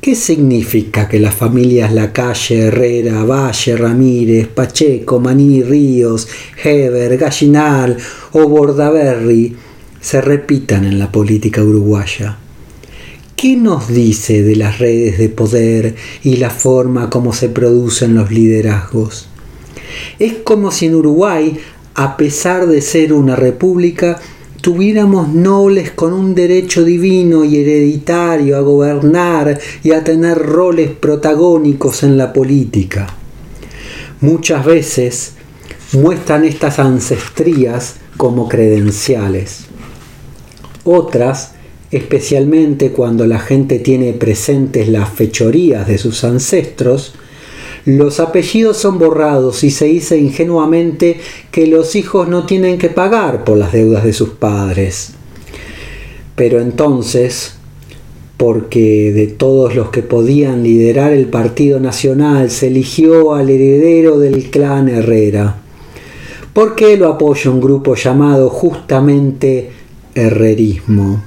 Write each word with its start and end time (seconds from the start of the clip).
¿Qué 0.00 0.14
significa 0.14 1.08
que 1.08 1.18
las 1.18 1.34
familias 1.34 1.92
Lacalle, 1.92 2.66
Herrera, 2.66 3.24
Valle, 3.24 3.76
Ramírez, 3.76 4.46
Pacheco, 4.46 5.18
Maní, 5.18 5.64
Ríos, 5.64 6.28
Heber, 6.62 7.18
Gallinal 7.18 7.96
o 8.32 8.48
Bordaberry 8.48 9.56
se 10.00 10.20
repitan 10.20 10.84
en 10.84 11.00
la 11.00 11.10
política 11.10 11.64
uruguaya? 11.64 12.38
¿Qué 13.34 13.56
nos 13.56 13.88
dice 13.88 14.44
de 14.44 14.54
las 14.54 14.78
redes 14.78 15.18
de 15.18 15.30
poder 15.30 15.96
y 16.22 16.36
la 16.36 16.50
forma 16.50 17.10
como 17.10 17.32
se 17.32 17.48
producen 17.48 18.14
los 18.14 18.30
liderazgos? 18.30 19.28
Es 20.20 20.34
como 20.44 20.70
si 20.70 20.86
en 20.86 20.94
Uruguay, 20.94 21.58
a 21.94 22.16
pesar 22.16 22.68
de 22.68 22.82
ser 22.82 23.12
una 23.12 23.34
república, 23.34 24.20
tuviéramos 24.60 25.28
nobles 25.28 25.90
con 25.92 26.12
un 26.12 26.34
derecho 26.34 26.84
divino 26.84 27.44
y 27.44 27.58
hereditario 27.58 28.56
a 28.56 28.60
gobernar 28.60 29.58
y 29.82 29.92
a 29.92 30.02
tener 30.04 30.38
roles 30.38 30.90
protagónicos 30.90 32.02
en 32.02 32.18
la 32.18 32.32
política. 32.32 33.06
Muchas 34.20 34.64
veces 34.64 35.32
muestran 35.92 36.44
estas 36.44 36.78
ancestrías 36.78 37.96
como 38.16 38.48
credenciales. 38.48 39.66
Otras, 40.84 41.52
especialmente 41.90 42.90
cuando 42.90 43.26
la 43.26 43.38
gente 43.38 43.78
tiene 43.78 44.12
presentes 44.12 44.88
las 44.88 45.08
fechorías 45.08 45.86
de 45.86 45.98
sus 45.98 46.24
ancestros, 46.24 47.14
los 47.88 48.20
apellidos 48.20 48.76
son 48.76 48.98
borrados 48.98 49.64
y 49.64 49.70
se 49.70 49.86
dice 49.86 50.18
ingenuamente 50.18 51.18
que 51.50 51.66
los 51.66 51.96
hijos 51.96 52.28
no 52.28 52.44
tienen 52.44 52.76
que 52.76 52.90
pagar 52.90 53.44
por 53.44 53.56
las 53.56 53.72
deudas 53.72 54.04
de 54.04 54.12
sus 54.12 54.28
padres. 54.28 55.12
Pero 56.36 56.60
entonces, 56.60 57.54
porque 58.36 59.10
de 59.14 59.26
todos 59.28 59.74
los 59.74 59.88
que 59.88 60.02
podían 60.02 60.62
liderar 60.62 61.14
el 61.14 61.28
Partido 61.28 61.80
Nacional 61.80 62.50
se 62.50 62.66
eligió 62.66 63.34
al 63.34 63.48
heredero 63.48 64.18
del 64.18 64.50
clan 64.50 64.90
Herrera. 64.90 65.56
¿Por 66.52 66.74
qué 66.74 66.98
lo 66.98 67.08
apoya 67.08 67.50
un 67.50 67.62
grupo 67.62 67.94
llamado 67.94 68.50
justamente 68.50 69.70
Herrerismo? 70.14 71.22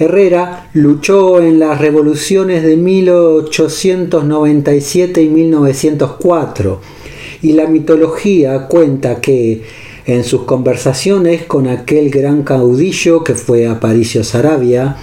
Herrera 0.00 0.68
luchó 0.72 1.40
en 1.42 1.58
las 1.58 1.78
revoluciones 1.78 2.62
de 2.62 2.78
1897 2.78 5.22
y 5.22 5.28
1904 5.28 6.80
y 7.42 7.52
la 7.52 7.66
mitología 7.66 8.66
cuenta 8.66 9.20
que 9.20 9.62
en 10.06 10.24
sus 10.24 10.44
conversaciones 10.44 11.44
con 11.44 11.68
aquel 11.68 12.08
gran 12.08 12.44
caudillo 12.44 13.22
que 13.22 13.34
fue 13.34 13.66
Aparicio 13.66 14.24
Sarabia, 14.24 14.96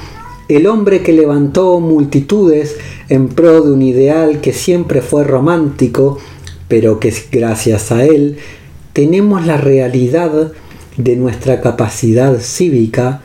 el 0.50 0.66
hombre 0.66 1.04
que 1.04 1.14
levantó 1.14 1.80
multitudes 1.80 2.78
en 3.08 3.28
pro 3.28 3.62
de 3.62 3.74
un 3.74 3.84
ideal 3.84 4.42
que 4.42 4.52
siempre 4.52 5.04
fue 5.04 5.24
romántico, 5.24 6.18
pero 6.68 7.00
que 7.00 7.14
gracias 7.32 7.92
a 7.92 8.04
él 8.04 8.40
tenemos 8.94 9.46
la 9.46 9.58
realidad 9.58 10.54
de 10.98 11.16
nuestra 11.16 11.62
capacidad 11.62 12.40
cívica, 12.40 13.22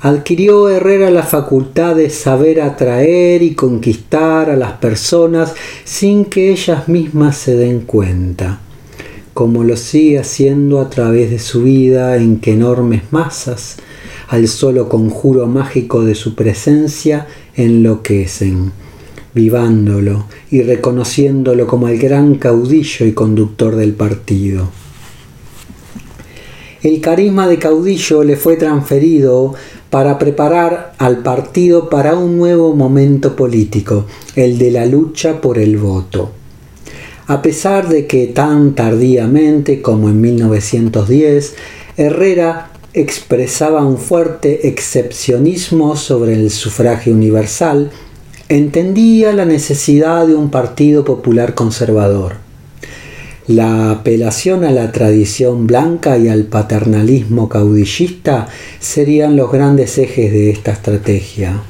adquirió 0.00 0.68
Herrera 0.68 1.10
la 1.10 1.24
facultad 1.24 1.96
de 1.96 2.10
saber 2.10 2.60
atraer 2.60 3.42
y 3.42 3.54
conquistar 3.54 4.50
a 4.50 4.56
las 4.56 4.72
personas 4.74 5.54
sin 5.84 6.24
que 6.24 6.52
ellas 6.52 6.88
mismas 6.88 7.36
se 7.36 7.56
den 7.56 7.80
cuenta, 7.80 8.60
como 9.34 9.64
lo 9.64 9.76
sigue 9.76 10.20
haciendo 10.20 10.80
a 10.80 10.88
través 10.88 11.30
de 11.30 11.40
su 11.40 11.64
vida 11.64 12.16
en 12.16 12.38
que 12.40 12.52
enormes 12.52 13.02
masas, 13.10 13.76
al 14.28 14.46
solo 14.46 14.88
conjuro 14.88 15.46
mágico 15.46 16.04
de 16.04 16.14
su 16.14 16.34
presencia, 16.34 17.26
enloquecen, 17.56 18.72
vivándolo 19.34 20.26
y 20.50 20.62
reconociéndolo 20.62 21.66
como 21.66 21.88
el 21.88 21.98
gran 21.98 22.36
caudillo 22.36 23.04
y 23.04 23.12
conductor 23.12 23.74
del 23.74 23.94
partido. 23.94 24.68
El 26.80 27.00
carisma 27.00 27.48
de 27.48 27.58
caudillo 27.58 28.22
le 28.22 28.36
fue 28.36 28.56
transferido 28.56 29.54
para 29.90 30.18
preparar 30.18 30.94
al 30.98 31.18
partido 31.18 31.88
para 31.88 32.14
un 32.14 32.36
nuevo 32.36 32.74
momento 32.74 33.34
político, 33.34 34.06
el 34.36 34.58
de 34.58 34.70
la 34.70 34.86
lucha 34.86 35.40
por 35.40 35.58
el 35.58 35.78
voto. 35.78 36.30
A 37.26 37.42
pesar 37.42 37.88
de 37.88 38.06
que 38.06 38.26
tan 38.26 38.74
tardíamente 38.74 39.82
como 39.82 40.08
en 40.08 40.20
1910, 40.20 41.54
Herrera 41.96 42.70
expresaba 42.94 43.84
un 43.84 43.98
fuerte 43.98 44.68
excepcionismo 44.68 45.96
sobre 45.96 46.34
el 46.34 46.50
sufragio 46.50 47.12
universal, 47.12 47.90
entendía 48.48 49.32
la 49.32 49.44
necesidad 49.44 50.26
de 50.26 50.34
un 50.34 50.50
partido 50.50 51.04
popular 51.04 51.54
conservador. 51.54 52.47
La 53.48 53.90
apelación 53.90 54.62
a 54.62 54.72
la 54.72 54.92
tradición 54.92 55.66
blanca 55.66 56.18
y 56.18 56.28
al 56.28 56.44
paternalismo 56.44 57.48
caudillista 57.48 58.46
serían 58.78 59.36
los 59.36 59.50
grandes 59.50 59.96
ejes 59.96 60.30
de 60.30 60.50
esta 60.50 60.72
estrategia, 60.72 61.62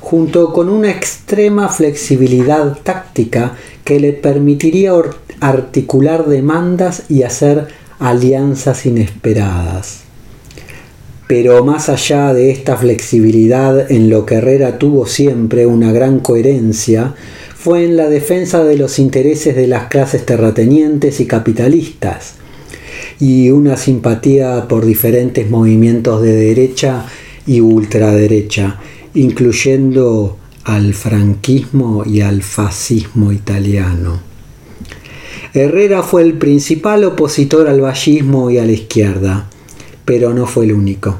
junto 0.00 0.52
con 0.52 0.68
una 0.68 0.90
extrema 0.90 1.68
flexibilidad 1.68 2.76
táctica 2.82 3.54
que 3.84 4.00
le 4.00 4.12
permitiría 4.12 4.92
articular 5.38 6.26
demandas 6.26 7.04
y 7.08 7.22
hacer 7.22 7.68
alianzas 8.00 8.84
inesperadas. 8.84 10.00
Pero 11.28 11.64
más 11.64 11.88
allá 11.88 12.34
de 12.34 12.50
esta 12.50 12.76
flexibilidad 12.76 13.92
en 13.92 14.10
lo 14.10 14.26
que 14.26 14.34
Herrera 14.34 14.76
tuvo 14.76 15.06
siempre 15.06 15.66
una 15.66 15.92
gran 15.92 16.18
coherencia, 16.18 17.14
fue 17.62 17.84
en 17.84 17.94
la 17.94 18.08
defensa 18.08 18.64
de 18.64 18.74
los 18.74 18.98
intereses 18.98 19.54
de 19.54 19.66
las 19.66 19.88
clases 19.88 20.24
terratenientes 20.24 21.20
y 21.20 21.26
capitalistas, 21.26 22.36
y 23.18 23.50
una 23.50 23.76
simpatía 23.76 24.66
por 24.66 24.86
diferentes 24.86 25.50
movimientos 25.50 26.22
de 26.22 26.32
derecha 26.32 27.04
y 27.46 27.60
ultraderecha, 27.60 28.78
incluyendo 29.12 30.38
al 30.64 30.94
franquismo 30.94 32.02
y 32.06 32.22
al 32.22 32.42
fascismo 32.42 33.30
italiano. 33.30 34.20
Herrera 35.52 36.02
fue 36.02 36.22
el 36.22 36.38
principal 36.38 37.04
opositor 37.04 37.68
al 37.68 37.82
vallismo 37.82 38.50
y 38.50 38.56
a 38.56 38.64
la 38.64 38.72
izquierda, 38.72 39.50
pero 40.06 40.32
no 40.32 40.46
fue 40.46 40.64
el 40.64 40.72
único. 40.72 41.18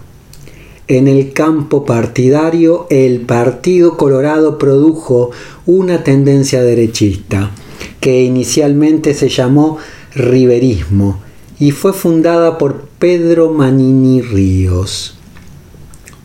En 0.91 1.07
el 1.07 1.33
campo 1.33 1.85
partidario, 1.85 2.89
el 2.91 3.21
Partido 3.21 3.97
Colorado 3.97 4.59
produjo 4.59 5.31
una 5.65 6.03
tendencia 6.03 6.65
derechista, 6.65 7.53
que 8.01 8.25
inicialmente 8.25 9.15
se 9.15 9.29
llamó 9.29 9.79
Riverismo 10.17 11.21
y 11.61 11.71
fue 11.71 11.93
fundada 11.93 12.59
por 12.59 12.89
Pedro 12.99 13.53
Manini 13.53 14.21
Ríos, 14.21 15.17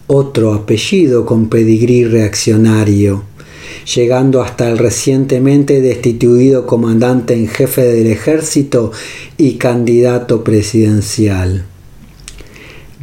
otro 0.08 0.56
apellido 0.56 1.28
con 1.28 1.48
pedigrí 1.48 2.04
reaccionario, 2.04 3.22
llegando 3.96 4.42
hasta 4.42 4.68
el 4.68 4.80
recientemente 4.80 5.80
destituido 5.80 6.66
comandante 6.66 7.36
en 7.36 7.48
jefe 7.48 7.84
del 7.84 8.08
ejército 8.08 8.92
y 9.38 9.58
candidato 9.58 10.44
presidencial. 10.44 11.66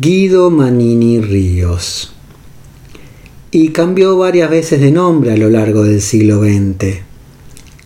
Guido 0.00 0.50
Manini 0.50 1.20
Ríos. 1.20 2.14
Y 3.50 3.68
cambió 3.68 4.16
varias 4.16 4.48
veces 4.48 4.80
de 4.80 4.90
nombre 4.90 5.32
a 5.32 5.36
lo 5.36 5.50
largo 5.50 5.84
del 5.84 6.00
siglo 6.00 6.40
XX. 6.40 7.00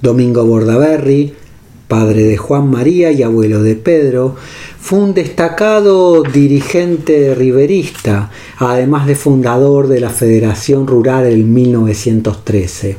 Domingo 0.03 0.47
Bordaberry, 0.47 1.33
padre 1.89 2.22
de 2.22 2.37
Juan 2.37 2.71
María 2.71 3.11
y 3.11 3.25
abuelo 3.25 3.61
de 3.61 3.75
Pedro, 3.75 4.37
fue 4.78 5.00
un 5.00 5.15
destacado 5.15 6.22
dirigente 6.22 7.34
riverista, 7.34 8.31
además 8.59 9.09
de 9.09 9.16
fundador 9.16 9.89
de 9.89 9.99
la 9.99 10.11
Federación 10.11 10.87
Rural 10.87 11.27
en 11.27 11.53
1913 11.53 12.98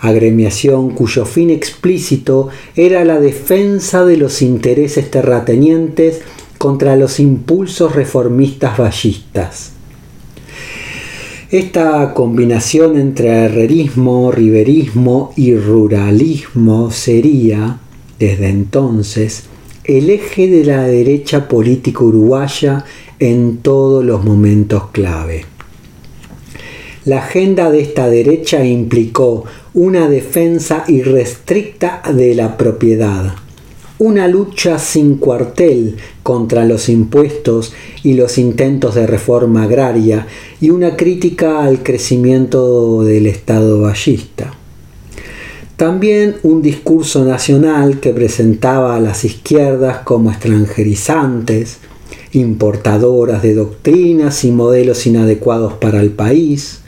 agremiación 0.00 0.90
cuyo 0.90 1.24
fin 1.24 1.50
explícito 1.50 2.50
era 2.76 3.04
la 3.04 3.18
defensa 3.18 4.04
de 4.04 4.16
los 4.16 4.42
intereses 4.42 5.10
terratenientes 5.10 6.20
contra 6.58 6.96
los 6.96 7.20
impulsos 7.20 7.94
reformistas 7.94 8.76
vallistas. 8.76 9.72
Esta 11.50 12.12
combinación 12.12 12.98
entre 12.98 13.28
herrerismo, 13.28 14.30
riverismo 14.30 15.32
y 15.34 15.54
ruralismo 15.54 16.90
sería, 16.90 17.78
desde 18.18 18.50
entonces, 18.50 19.44
el 19.84 20.10
eje 20.10 20.48
de 20.48 20.64
la 20.64 20.82
derecha 20.82 21.48
política 21.48 22.04
uruguaya 22.04 22.84
en 23.18 23.58
todos 23.58 24.04
los 24.04 24.22
momentos 24.24 24.90
clave. 24.92 25.46
La 27.06 27.20
agenda 27.20 27.70
de 27.70 27.80
esta 27.80 28.10
derecha 28.10 28.62
implicó 28.66 29.44
una 29.72 30.10
defensa 30.10 30.84
irrestricta 30.88 32.02
de 32.14 32.34
la 32.34 32.58
propiedad, 32.58 33.34
una 33.98 34.28
lucha 34.28 34.78
sin 34.78 35.16
cuartel 35.16 35.96
contra 36.22 36.64
los 36.64 36.88
impuestos 36.88 37.72
y 38.02 38.14
los 38.14 38.38
intentos 38.38 38.94
de 38.94 39.06
reforma 39.06 39.64
agraria 39.64 40.26
y 40.60 40.70
una 40.70 40.96
crítica 40.96 41.64
al 41.64 41.82
crecimiento 41.82 43.02
del 43.02 43.26
Estado 43.26 43.80
ballista. 43.80 44.54
También 45.76 46.36
un 46.42 46.62
discurso 46.62 47.24
nacional 47.24 48.00
que 48.00 48.12
presentaba 48.12 48.96
a 48.96 49.00
las 49.00 49.24
izquierdas 49.24 49.98
como 49.98 50.30
extranjerizantes, 50.30 51.78
importadoras 52.32 53.42
de 53.42 53.54
doctrinas 53.54 54.44
y 54.44 54.50
modelos 54.50 55.06
inadecuados 55.06 55.74
para 55.74 56.00
el 56.00 56.10
país, 56.10 56.80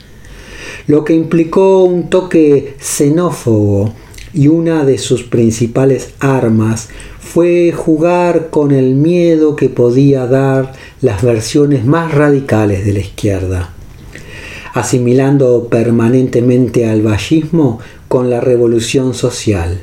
lo 0.87 1.03
que 1.03 1.13
implicó 1.13 1.83
un 1.83 2.09
toque 2.09 2.75
xenófobo 2.79 3.93
y 4.33 4.47
una 4.47 4.85
de 4.85 4.97
sus 4.97 5.23
principales 5.23 6.13
armas 6.19 6.89
fue 7.19 7.71
jugar 7.71 8.49
con 8.49 8.71
el 8.71 8.95
miedo 8.95 9.55
que 9.55 9.69
podía 9.69 10.25
dar 10.25 10.73
las 11.01 11.21
versiones 11.23 11.85
más 11.85 12.13
radicales 12.13 12.85
de 12.85 12.93
la 12.93 12.99
izquierda, 12.99 13.73
asimilando 14.73 15.67
permanentemente 15.69 16.89
al 16.89 17.01
vallismo 17.01 17.79
con 18.07 18.29
la 18.29 18.41
revolución 18.41 19.13
social. 19.13 19.81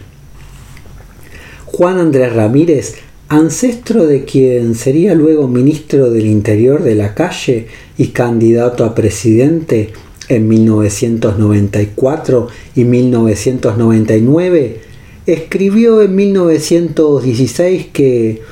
Juan 1.67 1.99
Andrés 1.99 2.35
Ramírez, 2.35 2.97
ancestro 3.29 4.07
de 4.07 4.25
quien 4.25 4.75
sería 4.75 5.15
luego 5.15 5.49
ministro 5.49 6.11
del 6.11 6.27
Interior 6.27 6.83
de 6.83 6.95
la 6.95 7.15
calle 7.15 7.67
y 7.97 8.09
candidato 8.09 8.85
a 8.85 8.95
presidente 8.95 9.93
en 10.29 10.49
1994 10.49 12.49
y 12.75 12.85
1999, 12.85 14.81
escribió 15.27 16.03
en 16.03 16.15
1916 16.15 17.87
que 17.93 18.43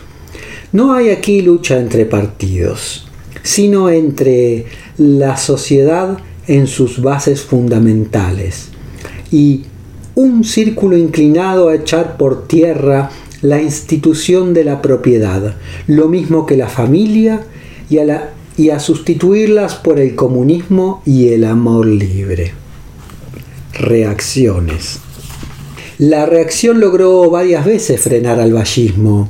no 0.73 0.95
hay 0.95 1.11
aquí 1.11 1.43
lucha 1.43 1.79
entre 1.79 2.07
partidos, 2.07 3.07
sino 3.43 3.91
entre 3.91 4.67
la 4.99 5.37
sociedad 5.37 6.19
en 6.47 6.67
sus 6.67 7.01
bases 7.01 7.43
fundamentales 7.43 8.69
y 9.31 9.63
un 10.15 10.45
círculo 10.45 10.97
inclinado 10.97 11.69
a 11.69 11.75
echar 11.75 12.17
por 12.17 12.49
tierra 12.49 13.11
la 13.43 13.61
institución 13.61 14.55
de 14.55 14.65
la 14.65 14.81
propiedad, 14.81 15.57
lo 15.87 16.09
mismo 16.09 16.47
que 16.47 16.57
la 16.57 16.69
familia 16.69 17.43
y 17.91 17.99
a, 17.99 18.31
y 18.57 18.71
a 18.71 18.81
sustituirlas 18.81 19.75
por 19.77 20.01
el 20.01 20.15
comunismo 20.15 21.03
y 21.05 21.29
el 21.29 21.45
amor 21.45 21.87
libre. 21.87 22.53
Reacciones. 23.75 25.01
La 25.99 26.27
reacción 26.27 26.81
logró 26.81 27.31
varias 27.31 27.65
veces 27.65 28.01
frenar 28.01 28.41
al 28.41 28.53
vallismo, 28.53 29.29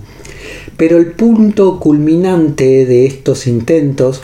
pero 0.77 0.99
el 0.99 1.13
punto 1.13 1.79
culminante 1.81 2.87
de 2.87 3.07
estos 3.07 3.47
intentos 3.47 4.21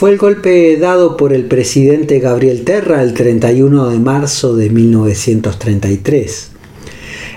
fue 0.00 0.12
el 0.12 0.18
golpe 0.18 0.76
dado 0.78 1.16
por 1.16 1.32
el 1.32 1.44
presidente 1.44 2.20
Gabriel 2.20 2.64
Terra 2.64 3.02
el 3.02 3.12
31 3.12 3.90
de 3.90 3.98
marzo 3.98 4.56
de 4.56 4.70
1933. 4.70 6.50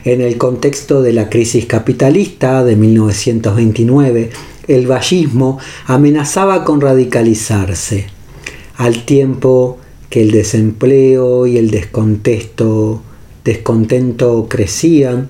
En 0.05 0.21
el 0.21 0.37
contexto 0.37 1.01
de 1.01 1.13
la 1.13 1.29
crisis 1.29 1.65
capitalista 1.65 2.63
de 2.63 2.75
1929, 2.75 4.29
el 4.67 4.87
vallismo 4.87 5.59
amenazaba 5.85 6.63
con 6.63 6.81
radicalizarse, 6.81 8.07
al 8.77 9.05
tiempo 9.05 9.77
que 10.09 10.21
el 10.21 10.31
desempleo 10.31 11.47
y 11.47 11.57
el 11.57 11.71
descontento, 11.71 13.01
descontento 13.43 14.47
crecían 14.49 15.27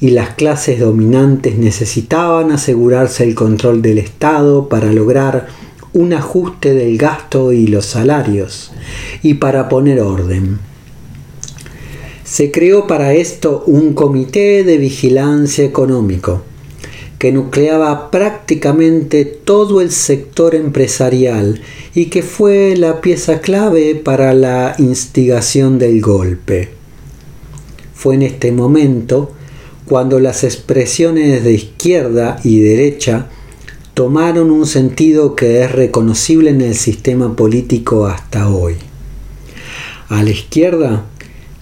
y 0.00 0.10
las 0.10 0.34
clases 0.34 0.78
dominantes 0.78 1.58
necesitaban 1.58 2.52
asegurarse 2.52 3.24
el 3.24 3.34
control 3.34 3.82
del 3.82 3.98
Estado 3.98 4.68
para 4.68 4.92
lograr 4.92 5.48
un 5.92 6.12
ajuste 6.12 6.74
del 6.74 6.98
gasto 6.98 7.52
y 7.52 7.66
los 7.66 7.86
salarios 7.86 8.70
y 9.22 9.34
para 9.34 9.68
poner 9.68 10.00
orden. 10.00 10.58
Se 12.22 12.52
creó 12.52 12.86
para 12.86 13.14
esto 13.14 13.64
un 13.66 13.94
comité 13.94 14.62
de 14.62 14.76
vigilancia 14.76 15.64
económico 15.64 16.42
que 17.18 17.32
nucleaba 17.32 18.10
prácticamente 18.10 19.24
todo 19.24 19.80
el 19.80 19.90
sector 19.90 20.54
empresarial 20.54 21.60
y 21.94 22.06
que 22.06 22.22
fue 22.22 22.76
la 22.76 23.00
pieza 23.00 23.40
clave 23.40 23.96
para 23.96 24.32
la 24.34 24.74
instigación 24.78 25.78
del 25.78 26.00
golpe. 26.00 26.70
Fue 27.94 28.14
en 28.14 28.22
este 28.22 28.52
momento 28.52 29.32
cuando 29.84 30.20
las 30.20 30.44
expresiones 30.44 31.42
de 31.42 31.54
izquierda 31.54 32.38
y 32.44 32.60
derecha 32.60 33.28
tomaron 33.94 34.52
un 34.52 34.66
sentido 34.66 35.34
que 35.34 35.64
es 35.64 35.72
reconocible 35.72 36.50
en 36.50 36.60
el 36.60 36.76
sistema 36.76 37.34
político 37.34 38.06
hasta 38.06 38.48
hoy. 38.48 38.76
A 40.08 40.22
la 40.22 40.30
izquierda, 40.30 41.06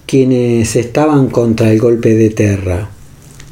quienes 0.05 0.75
estaban 0.75 1.29
contra 1.29 1.71
el 1.71 1.79
golpe 1.79 2.13
de 2.13 2.29
terra, 2.29 2.91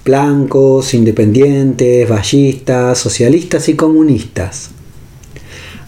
blancos, 0.05 0.93
independientes, 0.93 2.07
vallistas, 2.07 2.99
socialistas 2.99 3.67
y 3.67 3.73
comunistas. 3.73 4.69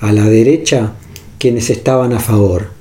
A 0.01 0.11
la 0.11 0.25
derecha, 0.25 0.93
quienes 1.37 1.69
estaban 1.69 2.13
a 2.13 2.19
favor, 2.19 2.71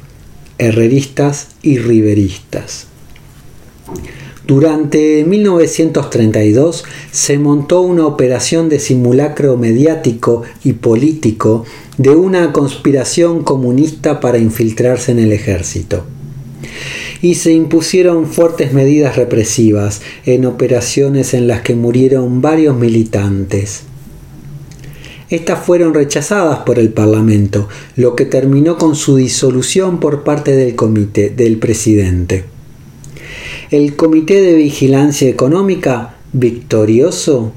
herreristas 0.59 1.49
y 1.63 1.79
riveristas. 1.79 2.87
Durante 4.47 5.25
1932 5.25 6.85
se 7.11 7.39
montó 7.39 7.83
una 7.83 8.07
operación 8.07 8.69
de 8.69 8.79
simulacro 8.79 9.57
mediático 9.57 10.43
y 10.65 10.75
político 10.75 11.65
de 11.99 12.11
una 12.11 12.53
conspiración 12.53 13.43
comunista 13.43 14.21
para 14.21 14.39
infiltrarse 14.39 15.13
en 15.13 15.19
el 15.19 15.33
ejército. 15.33 16.05
Y 17.23 17.35
se 17.35 17.53
impusieron 17.53 18.27
fuertes 18.27 18.73
medidas 18.73 19.17
represivas 19.17 20.03
en 20.25 20.47
operaciones 20.47 21.35
en 21.35 21.49
las 21.49 21.63
que 21.63 21.75
murieron 21.75 22.43
varios 22.43 22.77
militantes. 22.77 23.83
Estas 25.29 25.65
fueron 25.65 25.95
rechazadas 25.95 26.61
por 26.61 26.79
el 26.79 26.91
Parlamento, 26.91 27.69
lo 27.97 28.15
que 28.15 28.27
terminó 28.27 28.79
con 28.79 28.95
su 28.95 29.17
disolución 29.17 29.99
por 29.99 30.23
parte 30.23 30.55
del 30.55 30.77
comité 30.77 31.31
del 31.31 31.59
presidente 31.59 32.45
el 33.71 33.97
Comité 33.97 34.41
de 34.43 34.55
Vigilancia 34.55 35.29
Económica, 35.29 36.15
victorioso, 36.33 37.53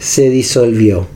se 0.00 0.28
disolvió. 0.28 1.06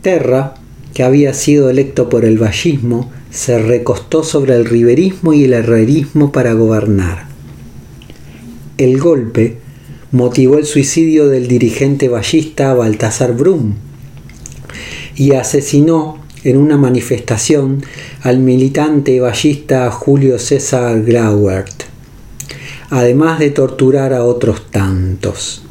Terra, 0.00 0.54
que 0.94 1.02
había 1.02 1.34
sido 1.34 1.68
electo 1.68 2.08
por 2.08 2.24
el 2.24 2.38
vallismo, 2.38 3.12
se 3.30 3.58
recostó 3.58 4.22
sobre 4.24 4.54
el 4.54 4.64
riverismo 4.64 5.32
y 5.32 5.44
el 5.44 5.52
herrerismo 5.52 6.32
para 6.32 6.52
gobernar. 6.52 7.26
El 8.78 8.98
golpe 8.98 9.58
motivó 10.12 10.58
el 10.58 10.64
suicidio 10.66 11.28
del 11.28 11.48
dirigente 11.48 12.08
vallista 12.08 12.74
Baltasar 12.74 13.34
Brum 13.34 13.74
y 15.16 15.32
asesinó 15.32 16.18
en 16.44 16.56
una 16.56 16.76
manifestación 16.76 17.82
al 18.22 18.38
militante 18.38 19.20
vallista 19.20 19.90
Julio 19.90 20.38
César 20.38 21.02
Grauert 21.02 21.90
además 22.90 23.38
de 23.38 23.50
torturar 23.50 24.12
a 24.12 24.24
otros 24.24 24.70
tantos. 24.70 25.62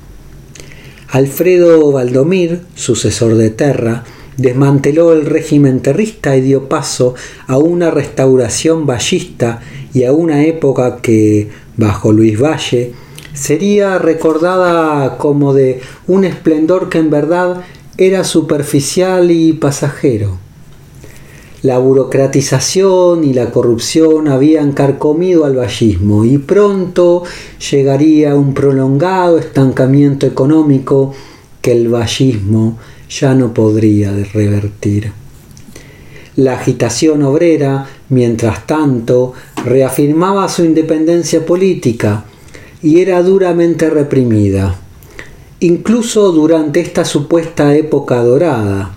Alfredo 1.09 1.91
Valdomir, 1.91 2.61
sucesor 2.75 3.35
de 3.35 3.49
Terra, 3.49 4.05
desmanteló 4.41 5.13
el 5.13 5.25
régimen 5.25 5.81
terrista 5.81 6.35
y 6.35 6.41
dio 6.41 6.69
paso 6.69 7.15
a 7.47 7.57
una 7.57 7.91
restauración 7.91 8.85
vallista 8.85 9.61
y 9.93 10.03
a 10.03 10.13
una 10.13 10.43
época 10.45 10.97
que, 11.01 11.49
bajo 11.77 12.11
Luis 12.11 12.39
Valle, 12.39 12.93
sería 13.33 13.97
recordada 13.97 15.17
como 15.17 15.53
de 15.53 15.81
un 16.07 16.25
esplendor 16.25 16.89
que 16.89 16.99
en 16.99 17.09
verdad 17.09 17.61
era 17.97 18.23
superficial 18.23 19.29
y 19.31 19.53
pasajero. 19.53 20.37
La 21.61 21.77
burocratización 21.77 23.25
y 23.25 23.33
la 23.33 23.51
corrupción 23.51 24.29
habían 24.29 24.71
carcomido 24.71 25.43
al 25.43 25.57
vallismo 25.57 26.23
y 26.23 26.37
pronto 26.37 27.23
llegaría 27.69 28.35
un 28.35 28.53
prolongado 28.53 29.37
estancamiento 29.37 30.25
económico 30.25 31.13
que 31.61 31.73
el 31.73 31.89
vallismo 31.89 32.77
ya 33.09 33.33
no 33.33 33.53
podría 33.53 34.11
revertir. 34.33 35.11
La 36.35 36.53
agitación 36.53 37.23
obrera, 37.23 37.87
mientras 38.09 38.65
tanto, 38.65 39.33
reafirmaba 39.65 40.47
su 40.47 40.63
independencia 40.63 41.45
política 41.45 42.25
y 42.81 43.01
era 43.01 43.21
duramente 43.23 43.89
reprimida, 43.89 44.75
incluso 45.59 46.31
durante 46.31 46.79
esta 46.79 47.03
supuesta 47.03 47.75
época 47.75 48.23
dorada 48.23 48.95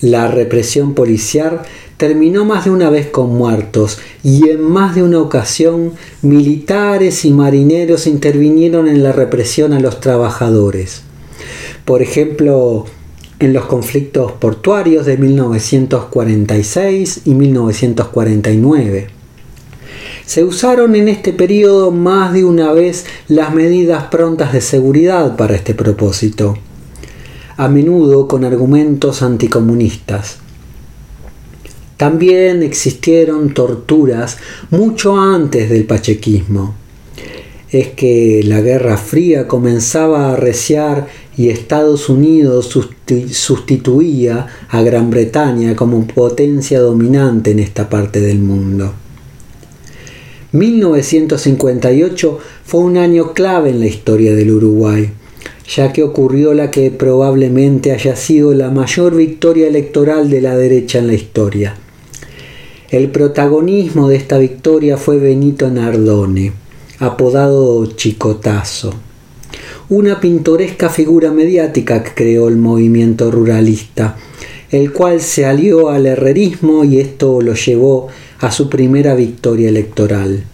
la 0.00 0.28
represión 0.28 0.94
policial 0.94 1.62
terminó 1.96 2.44
más 2.44 2.64
de 2.64 2.70
una 2.70 2.88
vez 2.88 3.08
con 3.08 3.34
muertos 3.34 3.98
y 4.22 4.48
en 4.48 4.62
más 4.62 4.94
de 4.94 5.02
una 5.02 5.20
ocasión 5.20 5.92
militares 6.22 7.24
y 7.24 7.32
marineros 7.32 8.06
intervinieron 8.06 8.86
en 8.86 9.02
la 9.02 9.10
represión 9.10 9.72
a 9.72 9.80
los 9.80 9.98
trabajadores. 10.00 11.02
Por 11.88 12.02
ejemplo, 12.02 12.84
en 13.38 13.54
los 13.54 13.64
conflictos 13.64 14.32
portuarios 14.32 15.06
de 15.06 15.16
1946 15.16 17.22
y 17.24 17.32
1949. 17.32 19.06
Se 20.26 20.44
usaron 20.44 20.94
en 20.96 21.08
este 21.08 21.32
periodo 21.32 21.90
más 21.90 22.34
de 22.34 22.44
una 22.44 22.72
vez 22.72 23.06
las 23.26 23.54
medidas 23.54 24.04
prontas 24.08 24.52
de 24.52 24.60
seguridad 24.60 25.34
para 25.36 25.54
este 25.54 25.72
propósito, 25.72 26.58
a 27.56 27.68
menudo 27.68 28.28
con 28.28 28.44
argumentos 28.44 29.22
anticomunistas. 29.22 30.40
También 31.96 32.62
existieron 32.62 33.54
torturas 33.54 34.36
mucho 34.70 35.18
antes 35.18 35.70
del 35.70 35.86
pachequismo. 35.86 36.74
Es 37.70 37.88
que 37.88 38.42
la 38.44 38.60
Guerra 38.60 38.98
Fría 38.98 39.48
comenzaba 39.48 40.26
a 40.26 40.34
arreciar 40.34 41.08
y 41.38 41.48
Estados 41.48 42.10
Unidos 42.10 42.76
sustituía 43.30 44.46
a 44.68 44.82
Gran 44.82 45.08
Bretaña 45.08 45.74
como 45.74 46.06
potencia 46.06 46.80
dominante 46.80 47.52
en 47.52 47.60
esta 47.60 47.88
parte 47.88 48.20
del 48.20 48.40
mundo. 48.40 48.92
1958 50.52 52.38
fue 52.64 52.80
un 52.80 52.98
año 52.98 53.32
clave 53.32 53.70
en 53.70 53.80
la 53.80 53.86
historia 53.86 54.34
del 54.34 54.50
Uruguay, 54.50 55.10
ya 55.74 55.94
que 55.94 56.02
ocurrió 56.02 56.52
la 56.52 56.70
que 56.70 56.90
probablemente 56.90 57.92
haya 57.92 58.16
sido 58.16 58.52
la 58.52 58.70
mayor 58.70 59.16
victoria 59.16 59.68
electoral 59.68 60.28
de 60.28 60.42
la 60.42 60.56
derecha 60.56 60.98
en 60.98 61.06
la 61.06 61.14
historia 61.14 61.76
el 62.90 63.10
protagonismo 63.10 64.08
de 64.08 64.16
esta 64.16 64.38
victoria 64.38 64.96
fue 64.96 65.18
Benito 65.18 65.70
Nardone, 65.70 66.52
apodado 66.98 67.84
Chicotazo, 67.84 68.94
una 69.90 70.20
pintoresca 70.20 70.90
figura 70.90 71.30
mediática 71.30 72.02
que 72.02 72.12
creó 72.14 72.48
el 72.48 72.56
movimiento 72.56 73.30
ruralista, 73.30 74.16
el 74.70 74.92
cual 74.92 75.20
se 75.20 75.46
alió 75.46 75.88
al 75.88 76.06
herrerismo 76.06 76.84
y 76.84 77.00
esto 77.00 77.40
lo 77.40 77.54
llevó 77.54 78.08
a 78.40 78.50
su 78.50 78.68
primera 78.68 79.14
victoria 79.14 79.68
electoral. 79.68 80.44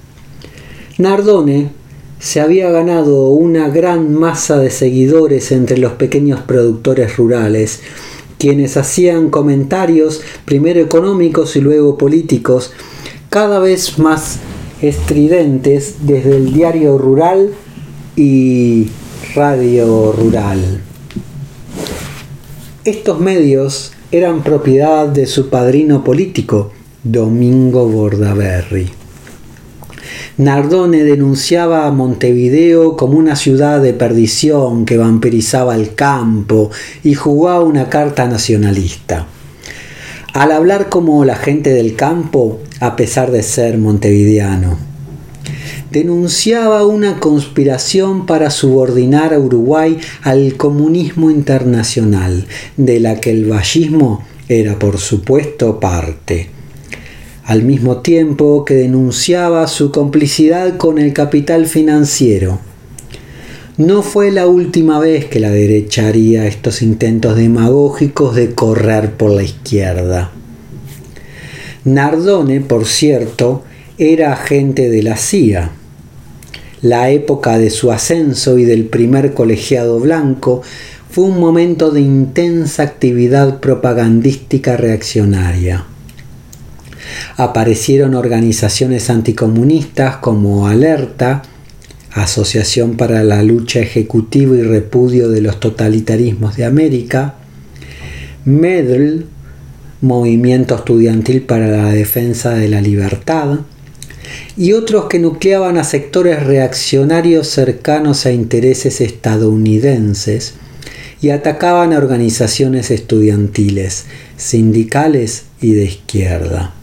Nardone 0.98 1.70
se 2.20 2.40
había 2.40 2.70
ganado 2.70 3.30
una 3.30 3.68
gran 3.68 4.14
masa 4.14 4.58
de 4.58 4.70
seguidores 4.70 5.50
entre 5.52 5.78
los 5.78 5.92
pequeños 5.92 6.40
productores 6.42 7.16
rurales 7.16 7.80
quienes 8.38 8.76
hacían 8.76 9.30
comentarios, 9.30 10.20
primero 10.44 10.80
económicos 10.80 11.56
y 11.56 11.60
luego 11.60 11.96
políticos, 11.96 12.72
cada 13.30 13.58
vez 13.58 13.98
más 13.98 14.38
estridentes 14.82 15.96
desde 16.02 16.36
el 16.36 16.52
diario 16.52 16.98
rural 16.98 17.50
y 18.16 18.88
radio 19.34 20.12
rural. 20.12 20.80
Estos 22.84 23.18
medios 23.18 23.92
eran 24.12 24.44
propiedad 24.44 25.08
de 25.08 25.26
su 25.26 25.50
padrino 25.50 26.04
político, 26.04 26.70
Domingo 27.02 27.88
Bordaberry. 27.88 28.88
Nardone 30.36 31.02
denunciaba 31.02 31.86
a 31.86 31.90
Montevideo 31.90 32.96
como 32.96 33.18
una 33.18 33.34
ciudad 33.34 33.80
de 33.80 33.92
perdición 33.92 34.84
que 34.84 34.98
vampirizaba 34.98 35.74
el 35.74 35.96
campo 35.96 36.70
y 37.02 37.14
jugaba 37.14 37.64
una 37.64 37.88
carta 37.88 38.28
nacionalista. 38.28 39.26
Al 40.32 40.52
hablar 40.52 40.88
como 40.88 41.24
la 41.24 41.34
gente 41.34 41.70
del 41.70 41.96
campo, 41.96 42.60
a 42.78 42.94
pesar 42.94 43.32
de 43.32 43.42
ser 43.42 43.78
montevideano, 43.78 44.93
denunciaba 45.94 46.84
una 46.84 47.20
conspiración 47.20 48.26
para 48.26 48.50
subordinar 48.50 49.32
a 49.32 49.38
Uruguay 49.38 49.96
al 50.22 50.56
comunismo 50.56 51.30
internacional, 51.30 52.46
de 52.76 52.98
la 52.98 53.20
que 53.20 53.30
el 53.30 53.48
vallismo 53.48 54.24
era 54.48 54.76
por 54.76 54.98
supuesto 54.98 55.78
parte 55.78 56.50
al 57.44 57.62
mismo 57.62 57.98
tiempo 57.98 58.64
que 58.64 58.74
denunciaba 58.74 59.66
su 59.68 59.92
complicidad 59.92 60.78
con 60.78 60.98
el 60.98 61.12
capital 61.12 61.66
financiero. 61.66 62.58
No 63.76 64.02
fue 64.02 64.30
la 64.30 64.46
última 64.46 64.98
vez 64.98 65.26
que 65.26 65.40
la 65.40 65.50
derecha 65.50 66.08
haría 66.08 66.46
estos 66.46 66.80
intentos 66.80 67.36
demagógicos 67.36 68.34
de 68.34 68.54
correr 68.54 69.12
por 69.12 69.30
la 69.30 69.42
izquierda. 69.42 70.32
Nardone, 71.84 72.60
por 72.60 72.86
cierto, 72.86 73.62
era 73.98 74.32
agente 74.32 74.88
de 74.88 75.02
la 75.02 75.16
CIA. 75.16 75.70
La 76.84 77.08
época 77.08 77.56
de 77.56 77.70
su 77.70 77.90
ascenso 77.92 78.58
y 78.58 78.64
del 78.64 78.84
primer 78.84 79.32
colegiado 79.32 79.98
blanco 80.00 80.60
fue 81.10 81.24
un 81.24 81.40
momento 81.40 81.90
de 81.90 82.02
intensa 82.02 82.82
actividad 82.82 83.58
propagandística 83.60 84.76
reaccionaria. 84.76 85.86
Aparecieron 87.38 88.14
organizaciones 88.14 89.08
anticomunistas 89.08 90.16
como 90.16 90.66
Alerta, 90.66 91.40
Asociación 92.12 92.98
para 92.98 93.24
la 93.24 93.42
Lucha 93.42 93.80
Ejecutiva 93.80 94.54
y 94.54 94.60
Repudio 94.60 95.30
de 95.30 95.40
los 95.40 95.60
Totalitarismos 95.60 96.54
de 96.56 96.66
América, 96.66 97.36
MEDL, 98.44 99.24
Movimiento 100.02 100.74
Estudiantil 100.74 101.44
para 101.44 101.66
la 101.66 101.92
Defensa 101.92 102.50
de 102.50 102.68
la 102.68 102.82
Libertad, 102.82 103.60
y 104.56 104.72
otros 104.72 105.06
que 105.06 105.18
nucleaban 105.18 105.78
a 105.78 105.84
sectores 105.84 106.42
reaccionarios 106.42 107.48
cercanos 107.48 108.26
a 108.26 108.32
intereses 108.32 109.00
estadounidenses 109.00 110.54
y 111.20 111.30
atacaban 111.30 111.92
a 111.92 111.98
organizaciones 111.98 112.90
estudiantiles, 112.90 114.06
sindicales 114.36 115.44
y 115.60 115.72
de 115.72 115.84
izquierda. 115.84 116.74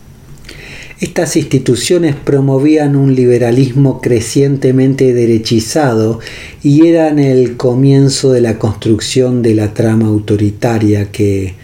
Estas 1.02 1.36
instituciones 1.36 2.16
promovían 2.16 2.96
un 2.96 3.16
liberalismo 3.16 4.02
crecientemente 4.02 5.16
derechizado 5.16 6.20
y 6.62 6.86
eran 6.86 7.18
el 7.18 7.58
comienzo 7.58 8.32
de 8.32 8.42
la 8.42 8.60
construcción 8.60 9.42
de 9.42 9.56
la 9.56 9.74
trama 9.74 10.06
autoritaria 10.06 11.12
que, 11.12 11.56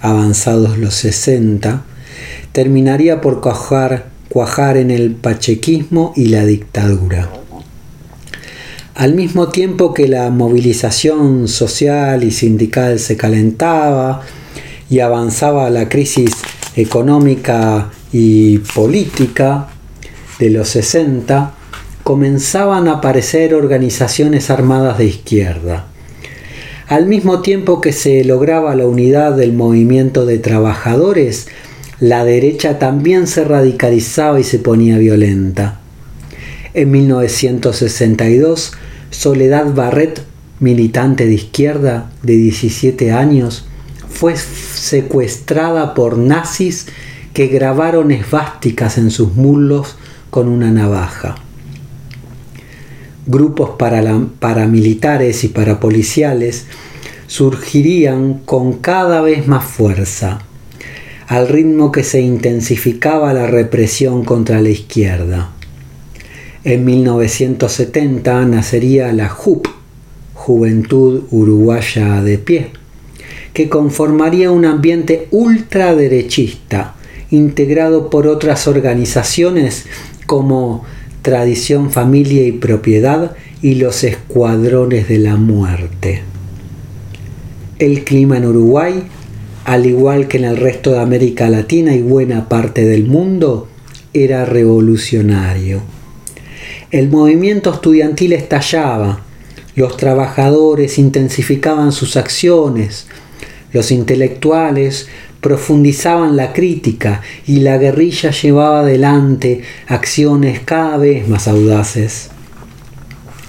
avanzados 0.00 0.76
los 0.76 0.94
60, 0.94 1.84
terminaría 2.50 3.20
por 3.20 3.40
cuajar, 3.40 4.09
cuajar 4.30 4.76
en 4.76 4.90
el 4.90 5.10
pachequismo 5.10 6.14
y 6.16 6.26
la 6.26 6.46
dictadura. 6.46 7.28
Al 8.94 9.14
mismo 9.14 9.48
tiempo 9.48 9.92
que 9.92 10.08
la 10.08 10.30
movilización 10.30 11.48
social 11.48 12.22
y 12.22 12.30
sindical 12.30 12.98
se 13.00 13.16
calentaba 13.16 14.22
y 14.88 15.00
avanzaba 15.00 15.68
la 15.70 15.88
crisis 15.88 16.30
económica 16.76 17.90
y 18.12 18.58
política 18.58 19.68
de 20.38 20.50
los 20.50 20.68
60 20.68 21.54
comenzaban 22.04 22.88
a 22.88 22.94
aparecer 22.94 23.54
organizaciones 23.54 24.50
armadas 24.50 24.98
de 24.98 25.06
izquierda. 25.06 25.86
Al 26.86 27.06
mismo 27.06 27.40
tiempo 27.40 27.80
que 27.80 27.92
se 27.92 28.24
lograba 28.24 28.74
la 28.74 28.86
unidad 28.86 29.34
del 29.34 29.52
movimiento 29.52 30.26
de 30.26 30.38
trabajadores, 30.38 31.46
la 32.00 32.24
derecha 32.24 32.78
también 32.78 33.26
se 33.26 33.44
radicalizaba 33.44 34.40
y 34.40 34.44
se 34.44 34.58
ponía 34.58 34.96
violenta. 34.96 35.80
En 36.72 36.90
1962, 36.90 38.72
Soledad 39.10 39.74
Barret, 39.74 40.22
militante 40.60 41.26
de 41.26 41.34
izquierda 41.34 42.10
de 42.22 42.36
17 42.36 43.12
años, 43.12 43.66
fue 44.08 44.34
secuestrada 44.36 45.92
por 45.92 46.16
nazis 46.16 46.86
que 47.34 47.48
grabaron 47.48 48.10
esvásticas 48.10 48.96
en 48.96 49.10
sus 49.10 49.34
muslos 49.34 49.96
con 50.30 50.48
una 50.48 50.70
navaja. 50.70 51.36
Grupos 53.26 53.70
paramilitares 54.38 55.44
y 55.44 55.48
parapoliciales 55.48 56.64
surgirían 57.26 58.34
con 58.44 58.74
cada 58.74 59.20
vez 59.20 59.46
más 59.46 59.64
fuerza, 59.64 60.40
al 61.30 61.46
ritmo 61.46 61.92
que 61.92 62.02
se 62.02 62.20
intensificaba 62.20 63.32
la 63.32 63.46
represión 63.46 64.24
contra 64.24 64.60
la 64.60 64.70
izquierda. 64.70 65.52
En 66.64 66.84
1970 66.84 68.46
nacería 68.46 69.12
la 69.12 69.28
JUP, 69.28 69.68
Juventud 70.34 71.22
Uruguaya 71.30 72.20
de 72.20 72.36
Pie, 72.36 72.70
que 73.52 73.68
conformaría 73.68 74.50
un 74.50 74.64
ambiente 74.64 75.28
ultraderechista, 75.30 76.96
integrado 77.30 78.10
por 78.10 78.26
otras 78.26 78.66
organizaciones 78.66 79.86
como 80.26 80.82
Tradición, 81.22 81.92
Familia 81.92 82.42
y 82.44 82.50
Propiedad 82.50 83.36
y 83.62 83.76
los 83.76 84.02
Escuadrones 84.02 85.06
de 85.06 85.18
la 85.18 85.36
Muerte. 85.36 86.22
El 87.78 88.02
clima 88.02 88.36
en 88.38 88.46
Uruguay 88.46 89.04
al 89.64 89.86
igual 89.86 90.28
que 90.28 90.38
en 90.38 90.44
el 90.44 90.56
resto 90.56 90.92
de 90.92 91.00
América 91.00 91.48
Latina 91.48 91.94
y 91.94 92.02
buena 92.02 92.48
parte 92.48 92.84
del 92.84 93.06
mundo, 93.06 93.68
era 94.12 94.44
revolucionario. 94.44 95.80
El 96.90 97.08
movimiento 97.08 97.72
estudiantil 97.72 98.32
estallaba, 98.32 99.20
los 99.76 99.96
trabajadores 99.96 100.98
intensificaban 100.98 101.92
sus 101.92 102.16
acciones, 102.16 103.06
los 103.72 103.92
intelectuales 103.92 105.08
profundizaban 105.40 106.36
la 106.36 106.52
crítica 106.52 107.22
y 107.46 107.60
la 107.60 107.78
guerrilla 107.78 108.30
llevaba 108.30 108.80
adelante 108.80 109.62
acciones 109.86 110.60
cada 110.60 110.96
vez 110.96 111.28
más 111.28 111.48
audaces. 111.48 112.30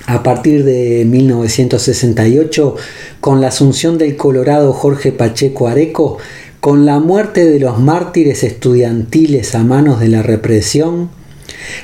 A 0.06 0.24
partir 0.24 0.64
de 0.64 1.06
1968, 1.06 2.76
con 3.22 3.40
la 3.40 3.48
asunción 3.48 4.00
del 4.00 4.18
Colorado 4.18 4.74
Jorge 4.74 5.12
Pacheco 5.12 5.68
Areco, 5.68 6.18
con 6.60 6.86
la 6.86 7.00
muerte 7.00 7.46
de 7.46 7.60
los 7.60 7.80
mártires 7.80 8.44
estudiantiles 8.44 9.54
a 9.56 9.64
manos 9.64 10.00
de 10.00 10.10
la 10.10 10.24
represión, 10.24 11.10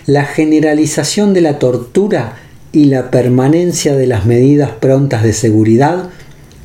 la 0.08 0.26
generalización 0.26 1.34
de 1.34 1.42
la 1.42 1.60
tortura 1.60 2.38
y 2.72 2.86
la 2.86 3.12
permanencia 3.12 3.96
de 3.96 4.08
las 4.08 4.26
medidas 4.26 4.72
prontas 4.72 5.24
de 5.24 5.34
seguridad, 5.34 6.10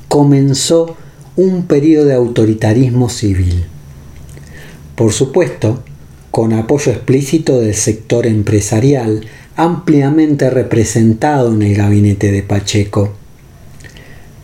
comenzó 0.08 0.96
un 1.36 1.66
periodo 1.66 2.06
de 2.06 2.14
autoritarismo 2.14 3.10
civil. 3.10 3.64
Por 4.96 5.12
supuesto, 5.12 5.82
con 6.30 6.54
apoyo 6.54 6.92
explícito 6.92 7.60
del 7.60 7.74
sector 7.74 8.26
empresarial, 8.26 9.26
ampliamente 9.54 10.48
representado 10.48 11.52
en 11.52 11.62
el 11.62 11.74
gabinete 11.74 12.32
de 12.32 12.42
Pacheco. 12.42 13.21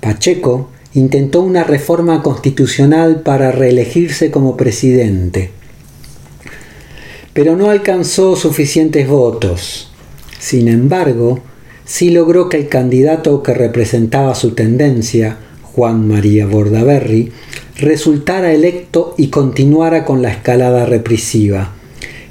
Pacheco 0.00 0.70
intentó 0.94 1.40
una 1.42 1.64
reforma 1.64 2.22
constitucional 2.22 3.22
para 3.22 3.52
reelegirse 3.52 4.30
como 4.30 4.56
presidente, 4.56 5.50
pero 7.32 7.56
no 7.56 7.70
alcanzó 7.70 8.36
suficientes 8.36 9.08
votos. 9.08 9.92
Sin 10.38 10.68
embargo, 10.68 11.40
sí 11.84 12.10
logró 12.10 12.48
que 12.48 12.56
el 12.56 12.68
candidato 12.68 13.42
que 13.42 13.54
representaba 13.54 14.34
su 14.34 14.52
tendencia, 14.52 15.38
Juan 15.62 16.06
María 16.08 16.46
Bordaberry, 16.46 17.32
resultara 17.76 18.52
electo 18.52 19.14
y 19.16 19.28
continuara 19.28 20.04
con 20.04 20.22
la 20.22 20.32
escalada 20.32 20.84
represiva, 20.86 21.74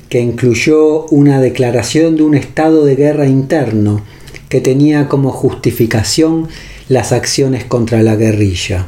que 0.10 0.20
incluyó 0.20 1.06
una 1.08 1.42
declaración 1.42 2.16
de 2.16 2.24
un 2.24 2.36
estado 2.36 2.86
de 2.86 2.96
guerra 2.96 3.28
interno 3.28 4.04
que 4.50 4.62
tenía 4.62 5.08
como 5.08 5.32
justificación 5.32 6.48
las 6.90 7.12
acciones 7.12 7.66
contra 7.66 8.02
la 8.04 8.16
guerrilla. 8.16 8.88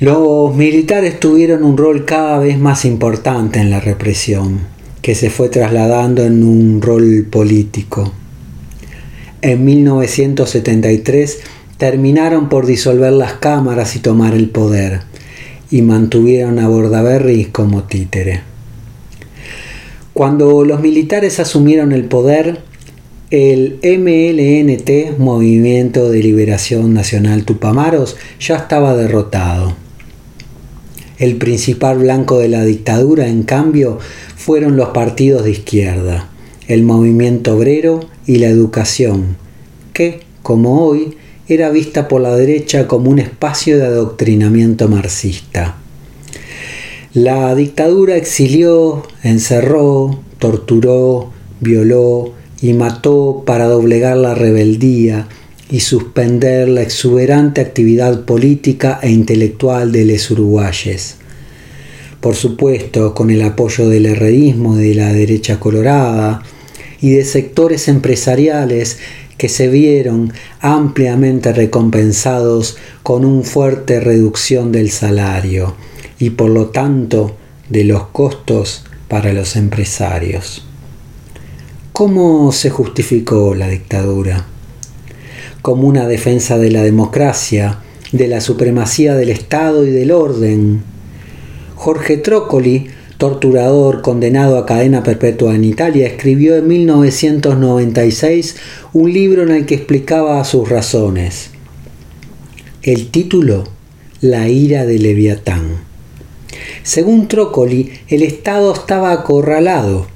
Los 0.00 0.54
militares 0.54 1.20
tuvieron 1.20 1.64
un 1.64 1.76
rol 1.76 2.04
cada 2.04 2.38
vez 2.38 2.58
más 2.58 2.84
importante 2.84 3.60
en 3.60 3.70
la 3.70 3.80
represión, 3.80 4.60
que 5.00 5.14
se 5.14 5.30
fue 5.30 5.48
trasladando 5.48 6.24
en 6.24 6.42
un 6.42 6.82
rol 6.82 7.26
político. 7.30 8.12
En 9.42 9.64
1973 9.64 11.40
terminaron 11.76 12.48
por 12.48 12.66
disolver 12.66 13.12
las 13.12 13.34
cámaras 13.34 13.96
y 13.96 13.98
tomar 13.98 14.34
el 14.34 14.50
poder, 14.50 15.02
y 15.70 15.82
mantuvieron 15.82 16.58
a 16.58 16.68
Bordaberry 16.68 17.46
como 17.46 17.84
títere. 17.84 18.42
Cuando 20.12 20.64
los 20.64 20.80
militares 20.80 21.40
asumieron 21.40 21.92
el 21.92 22.04
poder, 22.04 22.60
el 23.32 23.78
MLNT, 23.82 25.18
Movimiento 25.18 26.10
de 26.10 26.18
Liberación 26.18 26.92
Nacional 26.92 27.46
Tupamaros, 27.46 28.18
ya 28.38 28.56
estaba 28.56 28.94
derrotado. 28.94 29.74
El 31.16 31.36
principal 31.36 32.00
blanco 32.00 32.40
de 32.40 32.48
la 32.48 32.62
dictadura, 32.62 33.28
en 33.28 33.44
cambio, 33.44 33.98
fueron 34.36 34.76
los 34.76 34.90
partidos 34.90 35.44
de 35.44 35.52
izquierda, 35.52 36.28
el 36.68 36.82
movimiento 36.82 37.56
obrero 37.56 38.00
y 38.26 38.36
la 38.36 38.48
educación, 38.48 39.38
que, 39.94 40.20
como 40.42 40.84
hoy, 40.84 41.16
era 41.48 41.70
vista 41.70 42.08
por 42.08 42.20
la 42.20 42.36
derecha 42.36 42.86
como 42.86 43.10
un 43.10 43.18
espacio 43.18 43.78
de 43.78 43.86
adoctrinamiento 43.86 44.88
marxista. 44.88 45.78
La 47.14 47.54
dictadura 47.54 48.14
exilió, 48.16 49.04
encerró, 49.22 50.20
torturó, 50.38 51.32
violó 51.60 52.34
y 52.62 52.72
mató 52.72 53.42
para 53.44 53.66
doblegar 53.66 54.16
la 54.16 54.34
rebeldía 54.34 55.28
y 55.68 55.80
suspender 55.80 56.68
la 56.68 56.82
exuberante 56.82 57.60
actividad 57.60 58.24
política 58.24 59.00
e 59.02 59.10
intelectual 59.10 59.90
de 59.90 60.04
los 60.04 60.30
uruguayes. 60.30 61.16
Por 62.20 62.36
supuesto, 62.36 63.14
con 63.14 63.30
el 63.30 63.42
apoyo 63.42 63.88
del 63.88 64.06
herredismo 64.06 64.76
de 64.76 64.94
la 64.94 65.12
derecha 65.12 65.58
colorada 65.58 66.42
y 67.00 67.10
de 67.10 67.24
sectores 67.24 67.88
empresariales 67.88 68.98
que 69.36 69.48
se 69.48 69.66
vieron 69.66 70.32
ampliamente 70.60 71.52
recompensados 71.52 72.76
con 73.02 73.24
una 73.24 73.42
fuerte 73.42 73.98
reducción 73.98 74.70
del 74.70 74.90
salario 74.90 75.74
y 76.20 76.30
por 76.30 76.50
lo 76.50 76.66
tanto 76.66 77.34
de 77.68 77.82
los 77.82 78.06
costos 78.08 78.84
para 79.08 79.32
los 79.32 79.56
empresarios. 79.56 80.64
¿Cómo 82.04 82.50
se 82.50 82.68
justificó 82.68 83.54
la 83.54 83.68
dictadura? 83.68 84.44
Como 85.62 85.86
una 85.86 86.08
defensa 86.08 86.58
de 86.58 86.68
la 86.72 86.82
democracia, 86.82 87.78
de 88.10 88.26
la 88.26 88.40
supremacía 88.40 89.14
del 89.14 89.28
Estado 89.28 89.86
y 89.86 89.90
del 89.90 90.10
orden. 90.10 90.82
Jorge 91.76 92.16
Trócoli 92.16 92.88
torturador 93.18 94.02
condenado 94.02 94.58
a 94.58 94.66
cadena 94.66 95.04
perpetua 95.04 95.54
en 95.54 95.62
Italia, 95.62 96.08
escribió 96.08 96.56
en 96.56 96.66
1996 96.66 98.56
un 98.92 99.12
libro 99.12 99.44
en 99.44 99.52
el 99.52 99.64
que 99.64 99.76
explicaba 99.76 100.44
sus 100.44 100.68
razones. 100.68 101.50
El 102.82 103.12
título, 103.12 103.62
La 104.20 104.48
ira 104.48 104.86
de 104.86 104.98
Leviatán. 104.98 105.76
Según 106.82 107.28
Trócoli, 107.28 107.92
el 108.08 108.24
Estado 108.24 108.74
estaba 108.74 109.12
acorralado. 109.12 110.10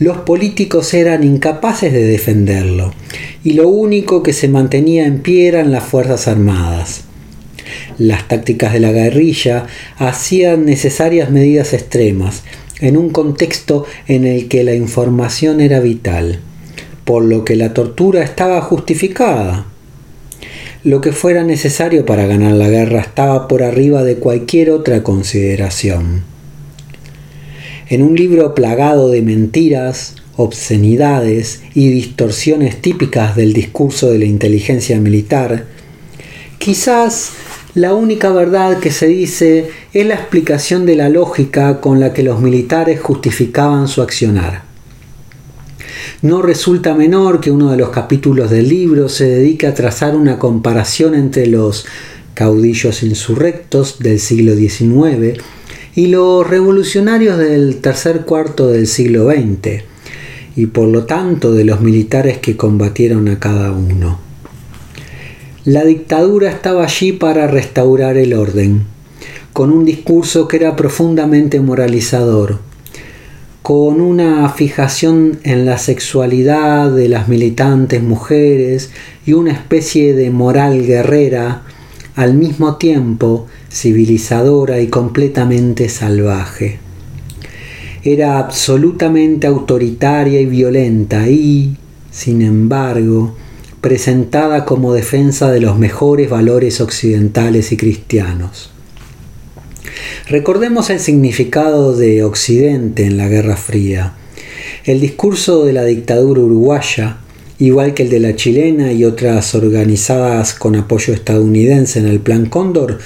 Los 0.00 0.16
políticos 0.16 0.94
eran 0.94 1.24
incapaces 1.24 1.92
de 1.92 2.02
defenderlo, 2.02 2.94
y 3.44 3.52
lo 3.52 3.68
único 3.68 4.22
que 4.22 4.32
se 4.32 4.48
mantenía 4.48 5.04
en 5.04 5.20
pie 5.20 5.46
eran 5.46 5.72
las 5.72 5.84
Fuerzas 5.84 6.26
Armadas. 6.26 7.02
Las 7.98 8.26
tácticas 8.26 8.72
de 8.72 8.80
la 8.80 8.92
guerrilla 8.92 9.66
hacían 9.98 10.64
necesarias 10.64 11.30
medidas 11.30 11.74
extremas 11.74 12.44
en 12.80 12.96
un 12.96 13.10
contexto 13.10 13.84
en 14.08 14.24
el 14.24 14.48
que 14.48 14.64
la 14.64 14.72
información 14.74 15.60
era 15.60 15.80
vital, 15.80 16.40
por 17.04 17.22
lo 17.22 17.44
que 17.44 17.56
la 17.56 17.74
tortura 17.74 18.22
estaba 18.22 18.62
justificada. 18.62 19.66
Lo 20.82 21.02
que 21.02 21.12
fuera 21.12 21.44
necesario 21.44 22.06
para 22.06 22.24
ganar 22.24 22.52
la 22.52 22.70
guerra 22.70 23.00
estaba 23.02 23.48
por 23.48 23.62
arriba 23.62 24.02
de 24.02 24.16
cualquier 24.16 24.70
otra 24.70 25.02
consideración. 25.02 26.22
En 27.90 28.04
un 28.04 28.14
libro 28.14 28.54
plagado 28.54 29.08
de 29.08 29.20
mentiras, 29.20 30.14
obscenidades 30.36 31.60
y 31.74 31.88
distorsiones 31.88 32.80
típicas 32.80 33.34
del 33.34 33.52
discurso 33.52 34.12
de 34.12 34.20
la 34.20 34.26
inteligencia 34.26 35.00
militar, 35.00 35.66
quizás 36.58 37.32
la 37.74 37.92
única 37.94 38.30
verdad 38.30 38.78
que 38.78 38.92
se 38.92 39.08
dice 39.08 39.70
es 39.92 40.06
la 40.06 40.14
explicación 40.14 40.86
de 40.86 40.94
la 40.94 41.08
lógica 41.08 41.80
con 41.80 41.98
la 41.98 42.12
que 42.12 42.22
los 42.22 42.40
militares 42.40 43.00
justificaban 43.00 43.88
su 43.88 44.02
accionar. 44.02 44.62
No 46.22 46.42
resulta 46.42 46.94
menor 46.94 47.40
que 47.40 47.50
uno 47.50 47.72
de 47.72 47.76
los 47.76 47.88
capítulos 47.88 48.52
del 48.52 48.68
libro 48.68 49.08
se 49.08 49.24
dedique 49.24 49.66
a 49.66 49.74
trazar 49.74 50.14
una 50.14 50.38
comparación 50.38 51.16
entre 51.16 51.48
los 51.48 51.86
caudillos 52.34 53.02
insurrectos 53.02 53.98
del 53.98 54.20
siglo 54.20 54.54
XIX 54.54 55.42
y 56.00 56.06
los 56.06 56.48
revolucionarios 56.48 57.36
del 57.36 57.82
tercer 57.82 58.22
cuarto 58.22 58.68
del 58.68 58.86
siglo 58.86 59.30
XX, 59.30 59.82
y 60.56 60.64
por 60.64 60.88
lo 60.88 61.04
tanto 61.04 61.52
de 61.52 61.64
los 61.64 61.82
militares 61.82 62.38
que 62.38 62.56
combatieron 62.56 63.28
a 63.28 63.38
cada 63.38 63.72
uno. 63.72 64.18
La 65.66 65.84
dictadura 65.84 66.48
estaba 66.48 66.84
allí 66.84 67.12
para 67.12 67.48
restaurar 67.48 68.16
el 68.16 68.32
orden, 68.32 68.84
con 69.52 69.70
un 69.70 69.84
discurso 69.84 70.48
que 70.48 70.56
era 70.56 70.74
profundamente 70.74 71.60
moralizador, 71.60 72.60
con 73.60 74.00
una 74.00 74.48
fijación 74.48 75.38
en 75.42 75.66
la 75.66 75.76
sexualidad 75.76 76.90
de 76.90 77.10
las 77.10 77.28
militantes 77.28 78.02
mujeres 78.02 78.90
y 79.26 79.34
una 79.34 79.52
especie 79.52 80.14
de 80.14 80.30
moral 80.30 80.86
guerrera, 80.86 81.64
al 82.20 82.34
mismo 82.34 82.76
tiempo 82.76 83.46
civilizadora 83.72 84.78
y 84.78 84.88
completamente 84.88 85.88
salvaje. 85.88 86.78
Era 88.04 88.38
absolutamente 88.38 89.46
autoritaria 89.46 90.38
y 90.38 90.44
violenta 90.44 91.30
y, 91.30 91.78
sin 92.10 92.42
embargo, 92.42 93.36
presentada 93.80 94.66
como 94.66 94.92
defensa 94.92 95.50
de 95.50 95.62
los 95.62 95.78
mejores 95.78 96.28
valores 96.28 96.82
occidentales 96.82 97.72
y 97.72 97.78
cristianos. 97.78 98.70
Recordemos 100.28 100.90
el 100.90 101.00
significado 101.00 101.96
de 101.96 102.22
Occidente 102.22 103.06
en 103.06 103.16
la 103.16 103.28
Guerra 103.28 103.56
Fría. 103.56 104.12
El 104.84 105.00
discurso 105.00 105.64
de 105.64 105.72
la 105.72 105.86
dictadura 105.86 106.42
uruguaya, 106.42 107.16
igual 107.60 107.94
que 107.94 108.02
el 108.02 108.10
de 108.10 108.18
la 108.18 108.34
chilena 108.34 108.92
y 108.92 109.04
otras 109.04 109.54
organizadas 109.54 110.54
con 110.54 110.74
apoyo 110.74 111.14
estadounidense 111.14 112.00
en 112.00 112.06
el 112.06 112.18
Plan 112.18 112.46
Cóndor, 112.46 112.98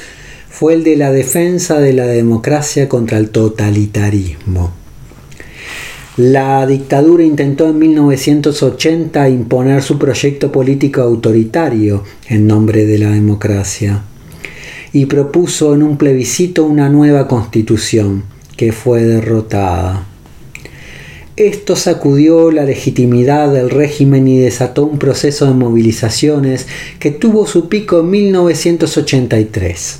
fue 0.48 0.74
el 0.74 0.84
de 0.84 0.96
la 0.96 1.10
defensa 1.10 1.80
de 1.80 1.92
la 1.92 2.06
democracia 2.06 2.88
contra 2.88 3.18
el 3.18 3.30
totalitarismo. 3.30 4.72
La 6.16 6.64
dictadura 6.64 7.24
intentó 7.24 7.68
en 7.68 7.80
1980 7.80 9.28
imponer 9.28 9.82
su 9.82 9.98
proyecto 9.98 10.52
político 10.52 11.02
autoritario 11.02 12.04
en 12.28 12.46
nombre 12.46 12.86
de 12.86 12.98
la 12.98 13.10
democracia 13.10 14.04
y 14.92 15.06
propuso 15.06 15.74
en 15.74 15.82
un 15.82 15.98
plebiscito 15.98 16.64
una 16.64 16.88
nueva 16.88 17.26
constitución 17.26 18.22
que 18.56 18.70
fue 18.70 19.02
derrotada. 19.02 20.06
Esto 21.36 21.74
sacudió 21.74 22.52
la 22.52 22.64
legitimidad 22.64 23.52
del 23.52 23.68
régimen 23.68 24.28
y 24.28 24.38
desató 24.38 24.84
un 24.84 25.00
proceso 25.00 25.46
de 25.46 25.54
movilizaciones 25.54 26.68
que 27.00 27.10
tuvo 27.10 27.48
su 27.48 27.68
pico 27.68 27.98
en 27.98 28.10
1983. 28.10 29.98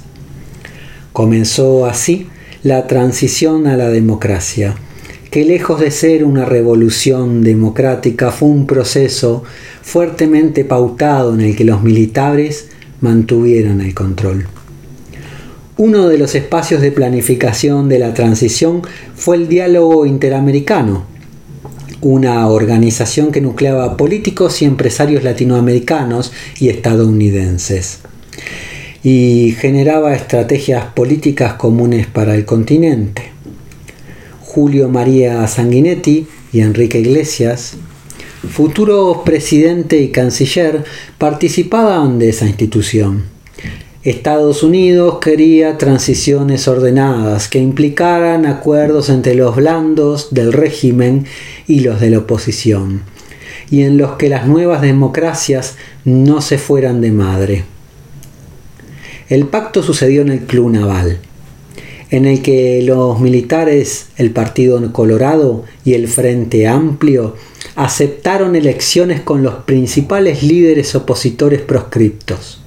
Comenzó 1.13 1.87
así 1.87 2.29
la 2.63 2.87
transición 2.87 3.67
a 3.67 3.77
la 3.77 3.89
democracia, 3.89 4.77
que 5.33 5.45
lejos 5.45 5.81
de 5.81 5.91
ser 5.91 6.25
una 6.25 6.45
revolución 6.45 7.43
democrática 7.43 8.31
fue 8.31 8.51
un 8.51 8.69
proceso 8.69 9.43
fuertemente 9.83 10.65
pautado 10.65 11.35
en 11.35 11.41
el 11.41 11.57
que 11.57 11.65
los 11.65 11.83
militares 11.83 12.69
mantuvieron 13.01 13.81
el 13.81 13.93
control. 13.93 14.47
Uno 15.79 16.07
de 16.07 16.17
los 16.17 16.37
espacios 16.37 16.81
de 16.81 16.93
planificación 16.93 17.89
de 17.89 17.99
la 17.99 18.15
transición 18.15 18.83
fue 19.17 19.35
el 19.35 19.49
diálogo 19.49 20.07
interamericano, 20.07 21.13
una 22.05 22.47
organización 22.49 23.33
que 23.33 23.41
nucleaba 23.41 23.97
políticos 23.97 24.61
y 24.61 24.67
empresarios 24.67 25.25
latinoamericanos 25.25 26.33
y 26.61 26.69
estadounidenses 26.69 28.01
y 29.03 29.57
generaba 29.59 30.15
estrategias 30.15 30.85
políticas 30.95 31.55
comunes 31.55 32.07
para 32.07 32.35
el 32.35 32.45
continente. 32.45 33.33
Julio 34.43 34.91
María 34.91 35.47
Sanguinetti 35.47 36.27
y 36.53 36.61
Enrique 36.61 37.01
Iglesias, 37.01 37.75
futuros 38.51 39.19
presidente 39.25 39.99
y 39.99 40.11
canciller, 40.11 40.85
participaban 41.17 42.19
de 42.19 42.29
esa 42.29 42.47
institución. 42.47 43.34
Estados 44.05 44.63
Unidos 44.63 45.17
quería 45.19 45.79
transiciones 45.79 46.69
ordenadas 46.69 47.49
que 47.49 47.59
implicaran 47.59 48.45
acuerdos 48.45 49.09
entre 49.09 49.35
los 49.35 49.57
blandos 49.57 50.29
del 50.35 50.53
régimen 50.53 51.25
y 51.67 51.81
los 51.81 52.03
de 52.03 52.11
la 52.11 52.19
oposición, 52.19 53.01
y 53.71 53.81
en 53.81 53.97
los 53.97 54.17
que 54.17 54.29
las 54.29 54.47
nuevas 54.47 54.83
democracias 54.83 55.77
no 56.05 56.43
se 56.43 56.59
fueran 56.59 57.01
de 57.01 57.13
madre. 57.13 57.65
El 59.31 59.47
pacto 59.47 59.83
sucedió 59.83 60.21
en 60.21 60.29
el 60.29 60.41
Club 60.41 60.73
Naval, 60.73 61.21
en 62.11 62.27
el 62.27 62.43
que 62.43 62.83
los 62.83 63.21
militares, 63.21 64.09
el 64.19 64.33
Partido 64.33 64.93
Colorado 64.93 65.65
y 65.83 65.95
el 65.95 66.09
Frente 66.09 66.69
Amplio 66.69 67.37
aceptaron 67.75 68.55
elecciones 68.55 69.23
con 69.23 69.43
los 69.43 69.55
principales 69.65 70.43
líderes 70.43 70.95
opositores 70.95 71.63
proscriptos 71.63 72.61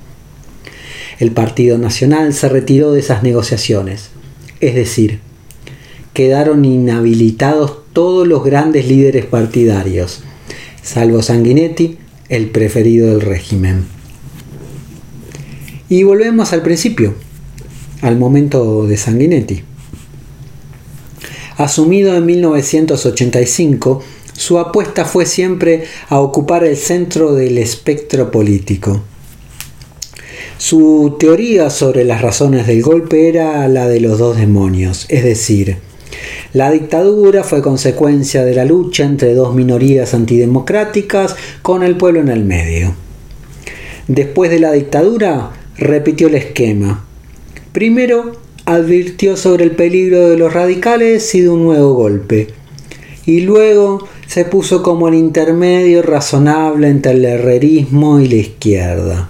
el 1.20 1.32
Partido 1.32 1.78
Nacional 1.78 2.34
se 2.34 2.50
retiró 2.50 2.92
de 2.92 3.00
esas 3.00 3.24
negociaciones. 3.24 4.10
Es 4.60 4.76
decir, 4.76 5.20
quedaron 6.14 6.66
inhabilitados 6.66 7.80
todos 7.94 8.28
los 8.28 8.44
grandes 8.44 8.88
líderes 8.88 9.26
partidarios, 9.26 10.22
salvo 10.84 11.22
Sanguinetti, 11.22 11.98
el 12.30 12.50
preferido 12.50 13.10
del 13.10 13.22
régimen. 13.22 13.86
Y 15.90 16.04
volvemos 16.04 16.54
al 16.54 16.62
principio, 16.62 17.16
al 18.02 18.18
momento 18.18 18.86
de 18.88 18.98
Sanguinetti. 18.98 19.64
Asumido 21.58 22.16
en 22.16 22.26
1985, 22.26 24.04
su 24.34 24.60
apuesta 24.60 25.06
fue 25.06 25.26
siempre 25.26 25.86
a 26.10 26.20
ocupar 26.20 26.64
el 26.64 26.78
centro 26.78 27.34
del 27.34 27.58
espectro 27.58 28.30
político. 28.30 29.02
Su 30.58 31.18
teoría 31.20 31.70
sobre 31.70 32.04
las 32.04 32.22
razones 32.22 32.66
del 32.66 32.82
golpe 32.82 33.30
era 33.30 33.68
la 33.68 33.88
de 33.88 34.00
los 34.00 34.18
dos 34.18 34.38
demonios, 34.38 35.06
es 35.10 35.24
decir, 35.24 35.78
la 36.54 36.72
dictadura 36.72 37.44
fue 37.44 37.62
consecuencia 37.62 38.44
de 38.44 38.56
la 38.56 38.66
lucha 38.66 39.04
entre 39.04 39.36
dos 39.36 39.54
minorías 39.54 40.14
antidemocráticas 40.14 41.36
con 41.62 41.84
el 41.84 41.98
pueblo 41.98 42.22
en 42.22 42.30
el 42.30 42.44
medio. 42.44 42.96
Después 44.08 44.50
de 44.50 44.60
la 44.60 44.72
dictadura, 44.72 45.52
repitió 45.78 46.28
el 46.28 46.36
esquema. 46.36 47.06
Primero, 47.72 48.32
advirtió 48.66 49.38
sobre 49.38 49.66
el 49.66 49.72
peligro 49.72 50.30
de 50.30 50.38
los 50.38 50.54
radicales 50.54 51.36
y 51.36 51.42
de 51.42 51.50
un 51.50 51.64
nuevo 51.64 51.94
golpe. 51.94 52.48
Y 53.26 53.42
luego 53.42 54.08
se 54.26 54.46
puso 54.46 54.82
como 54.82 55.10
el 55.10 55.14
intermedio 55.14 56.02
razonable 56.02 56.90
entre 56.90 57.12
el 57.12 57.26
herrerismo 57.26 58.20
y 58.20 58.28
la 58.28 58.36
izquierda. 58.36 59.30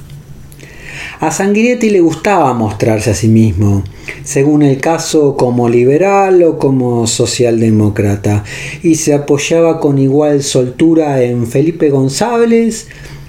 A 1.20 1.32
Sanguinetti 1.32 1.90
le 1.90 2.00
gustaba 2.00 2.54
mostrarse 2.54 3.10
a 3.10 3.16
sí 3.16 3.28
mismo, 3.28 3.84
según 4.24 4.62
el 4.62 4.80
caso 4.80 5.36
como 5.36 5.68
liberal 5.68 6.44
o 6.44 6.60
como 6.60 7.08
socialdemócrata, 7.08 8.44
y 8.84 8.96
se 8.96 9.16
apoyaba 9.16 9.80
con 9.80 9.98
igual 9.98 10.44
soltura 10.44 11.24
en 11.24 11.48
Felipe 11.48 11.90
González, 11.90 12.88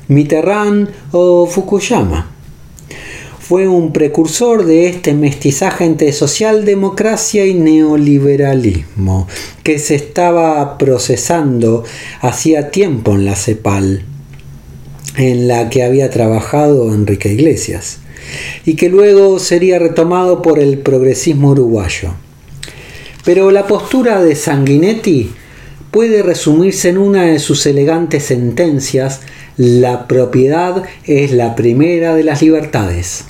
Mitterrand 0.08 0.90
o 1.12 1.46
Fukuyama. 1.46 2.30
Fue 3.40 3.66
un 3.66 3.94
precursor 3.94 4.66
de 4.66 4.88
este 4.88 5.14
mestizaje 5.14 5.86
entre 5.86 6.12
socialdemocracia 6.12 7.46
y 7.46 7.54
neoliberalismo, 7.54 9.26
que 9.62 9.78
se 9.78 9.94
estaba 9.94 10.76
procesando 10.76 11.84
hacía 12.20 12.70
tiempo 12.70 13.12
en 13.12 13.24
la 13.24 13.34
CEPAL 13.34 14.04
en 15.18 15.48
la 15.48 15.68
que 15.68 15.82
había 15.82 16.10
trabajado 16.10 16.94
Enrique 16.94 17.32
Iglesias 17.32 17.98
y 18.64 18.74
que 18.74 18.88
luego 18.88 19.38
sería 19.38 19.78
retomado 19.78 20.42
por 20.42 20.58
el 20.58 20.78
progresismo 20.78 21.50
uruguayo. 21.50 22.14
Pero 23.24 23.50
la 23.50 23.66
postura 23.66 24.22
de 24.22 24.34
Sanguinetti 24.34 25.30
puede 25.90 26.22
resumirse 26.22 26.90
en 26.90 26.98
una 26.98 27.24
de 27.24 27.38
sus 27.38 27.66
elegantes 27.66 28.24
sentencias, 28.24 29.20
la 29.56 30.06
propiedad 30.06 30.84
es 31.04 31.32
la 31.32 31.56
primera 31.56 32.14
de 32.14 32.24
las 32.24 32.42
libertades. 32.42 33.24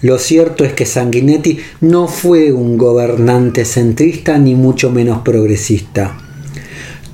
Lo 0.00 0.18
cierto 0.18 0.64
es 0.64 0.72
que 0.72 0.86
Sanguinetti 0.86 1.58
no 1.80 2.08
fue 2.08 2.52
un 2.52 2.78
gobernante 2.78 3.64
centrista 3.64 4.38
ni 4.38 4.54
mucho 4.54 4.90
menos 4.90 5.22
progresista. 5.22 6.16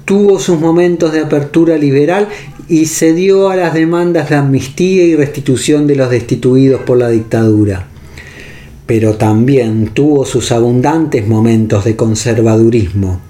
Tuvo 0.04 0.38
sus 0.38 0.60
momentos 0.60 1.12
de 1.12 1.20
apertura 1.20 1.78
liberal 1.78 2.28
y 2.68 2.86
cedió 2.86 3.50
a 3.50 3.56
las 3.56 3.74
demandas 3.74 4.30
de 4.30 4.36
amnistía 4.36 5.04
y 5.04 5.16
restitución 5.16 5.86
de 5.86 5.96
los 5.96 6.10
destituidos 6.10 6.82
por 6.82 6.98
la 6.98 7.08
dictadura. 7.08 7.88
Pero 8.86 9.14
también 9.14 9.88
tuvo 9.88 10.24
sus 10.24 10.52
abundantes 10.52 11.26
momentos 11.26 11.84
de 11.84 11.96
conservadurismo. 11.96 13.20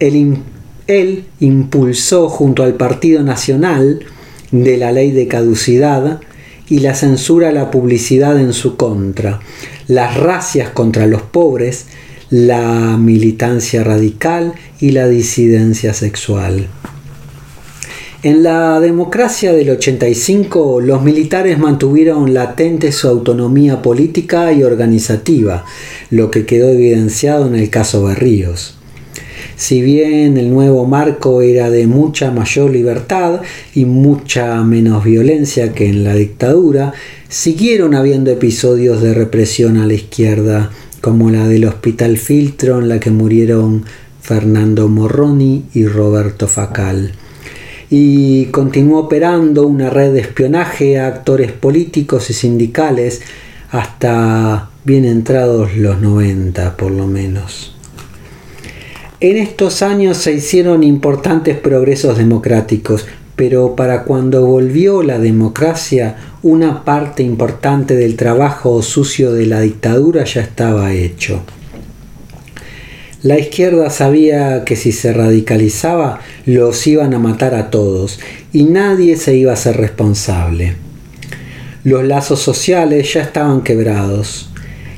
Él, 0.00 0.38
él 0.86 1.24
impulsó 1.40 2.28
junto 2.28 2.62
al 2.62 2.74
Partido 2.74 3.22
Nacional 3.22 4.00
de 4.50 4.76
la 4.76 4.92
ley 4.92 5.10
de 5.10 5.28
caducidad 5.28 6.20
y 6.68 6.80
la 6.80 6.94
censura 6.94 7.48
a 7.48 7.52
la 7.52 7.70
publicidad 7.70 8.38
en 8.38 8.52
su 8.52 8.76
contra, 8.76 9.40
las 9.86 10.16
racias 10.16 10.70
contra 10.70 11.06
los 11.06 11.22
pobres, 11.22 11.86
la 12.30 12.96
militancia 12.96 13.84
radical 13.84 14.54
y 14.80 14.90
la 14.90 15.06
disidencia 15.08 15.92
sexual. 15.92 16.68
En 18.24 18.42
la 18.42 18.80
democracia 18.80 19.52
del 19.52 19.68
85 19.68 20.80
los 20.80 21.02
militares 21.02 21.58
mantuvieron 21.58 22.32
latente 22.32 22.90
su 22.90 23.06
autonomía 23.06 23.82
política 23.82 24.50
y 24.54 24.62
organizativa, 24.62 25.66
lo 26.08 26.30
que 26.30 26.46
quedó 26.46 26.70
evidenciado 26.70 27.46
en 27.46 27.54
el 27.54 27.68
caso 27.68 28.02
Berríos. 28.02 28.78
Si 29.56 29.82
bien 29.82 30.38
el 30.38 30.48
nuevo 30.48 30.86
marco 30.86 31.42
era 31.42 31.68
de 31.68 31.86
mucha 31.86 32.30
mayor 32.30 32.70
libertad 32.70 33.42
y 33.74 33.84
mucha 33.84 34.64
menos 34.64 35.04
violencia 35.04 35.74
que 35.74 35.90
en 35.90 36.02
la 36.02 36.14
dictadura, 36.14 36.94
siguieron 37.28 37.94
habiendo 37.94 38.30
episodios 38.30 39.02
de 39.02 39.12
represión 39.12 39.76
a 39.76 39.86
la 39.86 39.92
izquierda, 39.92 40.70
como 41.02 41.28
la 41.28 41.46
del 41.46 41.66
Hospital 41.66 42.16
Filtro 42.16 42.78
en 42.78 42.88
la 42.88 43.00
que 43.00 43.10
murieron 43.10 43.84
Fernando 44.22 44.88
Morroni 44.88 45.64
y 45.74 45.84
Roberto 45.84 46.48
Facal 46.48 47.12
y 47.90 48.46
continuó 48.46 49.00
operando 49.00 49.66
una 49.66 49.90
red 49.90 50.12
de 50.12 50.20
espionaje 50.20 50.98
a 50.98 51.06
actores 51.06 51.52
políticos 51.52 52.30
y 52.30 52.32
sindicales 52.32 53.22
hasta 53.70 54.70
bien 54.84 55.04
entrados 55.04 55.76
los 55.76 56.00
90 56.00 56.76
por 56.76 56.92
lo 56.92 57.06
menos. 57.06 57.74
En 59.20 59.36
estos 59.36 59.82
años 59.82 60.18
se 60.18 60.34
hicieron 60.34 60.82
importantes 60.82 61.56
progresos 61.58 62.18
democráticos, 62.18 63.06
pero 63.36 63.74
para 63.74 64.04
cuando 64.04 64.44
volvió 64.44 65.02
la 65.02 65.18
democracia, 65.18 66.16
una 66.42 66.84
parte 66.84 67.22
importante 67.22 67.96
del 67.96 68.16
trabajo 68.16 68.82
sucio 68.82 69.32
de 69.32 69.46
la 69.46 69.60
dictadura 69.60 70.24
ya 70.24 70.42
estaba 70.42 70.92
hecho. 70.92 71.42
La 73.24 73.38
izquierda 73.38 73.88
sabía 73.88 74.64
que 74.66 74.76
si 74.76 74.92
se 74.92 75.14
radicalizaba 75.14 76.20
los 76.44 76.86
iban 76.86 77.14
a 77.14 77.18
matar 77.18 77.54
a 77.54 77.70
todos 77.70 78.20
y 78.52 78.64
nadie 78.64 79.16
se 79.16 79.34
iba 79.34 79.50
a 79.50 79.56
ser 79.56 79.78
responsable. 79.78 80.74
Los 81.84 82.04
lazos 82.04 82.40
sociales 82.40 83.14
ya 83.14 83.22
estaban 83.22 83.62
quebrados. 83.62 84.50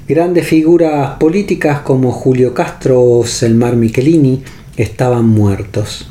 Grandes 0.08 0.44
figuras 0.48 1.10
políticas 1.20 1.82
como 1.82 2.10
Julio 2.10 2.52
Castro 2.52 3.00
o 3.00 3.24
Selmar 3.24 3.76
Michelini 3.76 4.42
estaban 4.76 5.28
muertos. 5.28 6.08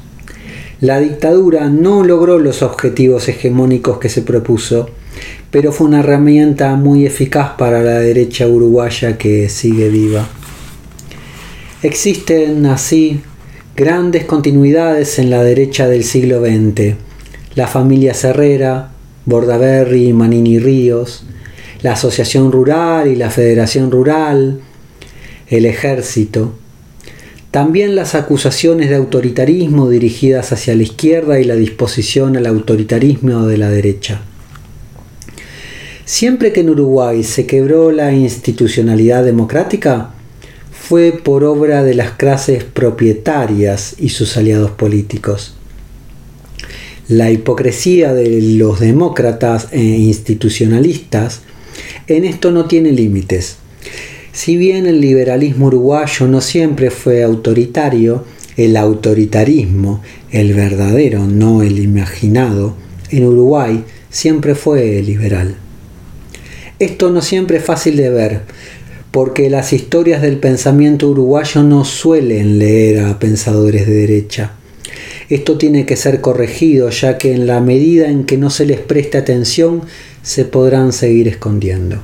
La 0.79 1.01
dictadura 1.01 1.67
no 1.67 2.05
logró 2.05 2.39
los 2.39 2.61
objetivos 2.61 3.27
hegemónicos 3.27 3.97
que 3.97 4.07
se 4.07 4.21
propuso, 4.21 4.89
pero 5.51 5.73
fue 5.73 5.87
una 5.87 5.99
herramienta 5.99 6.77
muy 6.77 7.05
eficaz 7.05 7.57
para 7.57 7.81
la 7.81 7.99
derecha 7.99 8.47
uruguaya 8.47 9.17
que 9.17 9.49
sigue 9.49 9.89
viva. 9.89 10.25
Existen 11.85 12.65
así 12.65 13.21
grandes 13.75 14.25
continuidades 14.25 15.19
en 15.19 15.29
la 15.29 15.43
derecha 15.43 15.87
del 15.87 16.03
siglo 16.03 16.41
XX. 16.43 16.95
La 17.53 17.67
familia 17.67 18.15
Herrera, 18.23 18.89
Bordaberry, 19.25 20.11
Manini 20.11 20.57
Ríos, 20.57 21.25
la 21.83 21.91
Asociación 21.91 22.51
Rural 22.51 23.07
y 23.07 23.15
la 23.15 23.29
Federación 23.29 23.91
Rural, 23.91 24.61
el 25.47 25.67
Ejército. 25.67 26.55
También 27.51 27.95
las 27.95 28.15
acusaciones 28.15 28.89
de 28.89 28.95
autoritarismo 28.95 29.87
dirigidas 29.87 30.53
hacia 30.53 30.73
la 30.73 30.81
izquierda 30.81 31.39
y 31.39 31.43
la 31.43 31.55
disposición 31.55 32.35
al 32.35 32.47
autoritarismo 32.47 33.45
de 33.45 33.57
la 33.59 33.69
derecha. 33.69 34.21
Siempre 36.03 36.51
que 36.51 36.61
en 36.61 36.71
Uruguay 36.71 37.23
se 37.23 37.45
quebró 37.45 37.91
la 37.91 38.11
institucionalidad 38.11 39.23
democrática, 39.23 40.14
fue 40.87 41.13
por 41.13 41.43
obra 41.43 41.81
de 41.83 41.95
las 41.95 42.11
clases 42.11 42.63
propietarias 42.63 43.95
y 43.97 44.09
sus 44.09 44.37
aliados 44.37 44.69
políticos. 44.69 45.55
La 47.07 47.31
hipocresía 47.31 48.13
de 48.13 48.39
los 48.39 48.79
demócratas 48.79 49.69
e 49.71 49.81
institucionalistas 49.81 51.41
en 52.05 52.23
esto 52.23 52.51
no 52.51 52.65
tiene 52.65 52.91
límites. 52.91 53.55
Si 54.31 54.57
bien 54.57 54.85
el 54.85 55.01
liberalismo 55.01 55.67
uruguayo 55.67 56.27
no 56.27 56.39
siempre 56.39 56.91
fue 56.91 57.23
autoritario, 57.23 58.23
el 58.55 58.77
autoritarismo, 58.77 60.03
el 60.29 60.53
verdadero, 60.53 61.25
no 61.25 61.63
el 61.63 61.79
imaginado, 61.79 62.75
en 63.09 63.25
Uruguay 63.25 63.83
siempre 64.11 64.53
fue 64.53 65.01
liberal. 65.01 65.55
Esto 66.77 67.09
no 67.09 67.23
siempre 67.23 67.57
es 67.57 67.65
fácil 67.65 67.97
de 67.97 68.09
ver, 68.11 68.41
porque 69.15 69.49
las 69.49 69.71
historias 69.71 70.21
del 70.21 70.39
pensamiento 70.39 71.07
uruguayo 71.07 71.63
no 71.63 71.85
suelen 71.85 72.59
leer 72.59 72.99
a 72.99 73.17
pensadores 73.17 73.87
de 73.87 73.93
derecha. 73.93 74.55
Esto 75.29 75.57
tiene 75.57 75.85
que 75.85 75.95
ser 75.95 76.19
corregido, 76.19 76.89
ya 76.89 77.17
que 77.17 77.33
en 77.33 77.47
la 77.47 77.61
medida 77.61 78.09
en 78.09 78.25
que 78.25 78.35
no 78.35 78.49
se 78.49 78.65
les 78.65 78.81
preste 78.81 79.17
atención, 79.17 79.83
se 80.21 80.43
podrán 80.43 80.91
seguir 80.91 81.29
escondiendo. 81.29 82.01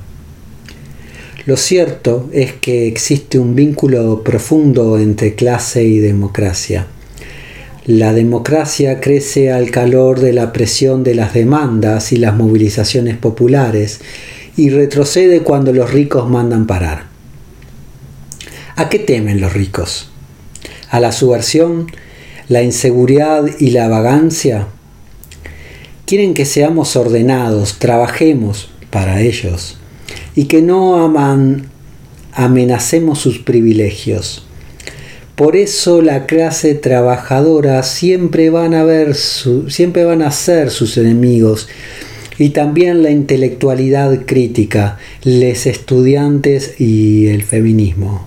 Lo 1.45 1.57
cierto 1.57 2.29
es 2.31 2.53
que 2.53 2.87
existe 2.87 3.37
un 3.37 3.55
vínculo 3.55 4.23
profundo 4.23 4.97
entre 4.97 5.35
clase 5.35 5.83
y 5.83 5.99
democracia. 5.99 6.87
La 7.85 8.13
democracia 8.13 9.01
crece 9.01 9.51
al 9.51 9.69
calor 9.69 10.21
de 10.21 10.31
la 10.31 10.53
presión 10.53 11.03
de 11.03 11.15
las 11.15 11.33
demandas 11.33 12.13
y 12.13 12.15
las 12.15 12.37
movilizaciones 12.37 13.17
populares, 13.17 13.99
y 14.57 14.69
retrocede 14.69 15.41
cuando 15.41 15.73
los 15.73 15.91
ricos 15.91 16.29
mandan 16.29 16.67
parar. 16.67 17.05
¿A 18.75 18.89
qué 18.89 18.99
temen 18.99 19.41
los 19.41 19.53
ricos? 19.53 20.09
¿A 20.89 20.99
la 20.99 21.11
subversión, 21.11 21.87
la 22.47 22.63
inseguridad 22.63 23.45
y 23.59 23.71
la 23.71 23.87
vagancia? 23.87 24.67
Quieren 26.05 26.33
que 26.33 26.45
seamos 26.45 26.95
ordenados, 26.95 27.79
trabajemos 27.79 28.69
para 28.89 29.21
ellos 29.21 29.77
y 30.35 30.45
que 30.45 30.61
no 30.61 31.03
aman, 31.03 31.69
amenacemos 32.33 33.19
sus 33.19 33.39
privilegios. 33.39 34.45
Por 35.35 35.55
eso 35.55 36.01
la 36.01 36.25
clase 36.25 36.75
trabajadora 36.75 37.81
siempre 37.83 38.49
van 38.49 38.73
a 38.73 38.83
ver 38.83 39.15
siempre 39.15 40.03
van 40.03 40.21
a 40.21 40.31
ser 40.31 40.69
sus 40.69 40.97
enemigos 40.97 41.67
y 42.41 42.49
también 42.49 43.03
la 43.03 43.11
intelectualidad 43.11 44.25
crítica, 44.25 44.97
los 45.23 45.67
estudiantes 45.67 46.73
y 46.79 47.27
el 47.27 47.43
feminismo. 47.43 48.25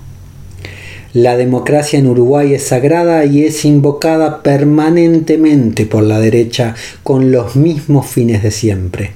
La 1.12 1.36
democracia 1.36 1.98
en 1.98 2.06
Uruguay 2.06 2.54
es 2.54 2.62
sagrada 2.62 3.24
y 3.24 3.44
es 3.44 3.64
invocada 3.64 4.44
permanentemente 4.44 5.84
por 5.84 6.04
la 6.04 6.20
derecha 6.20 6.76
con 7.02 7.32
los 7.32 7.56
mismos 7.56 8.06
fines 8.06 8.44
de 8.44 8.52
siempre. 8.52 9.10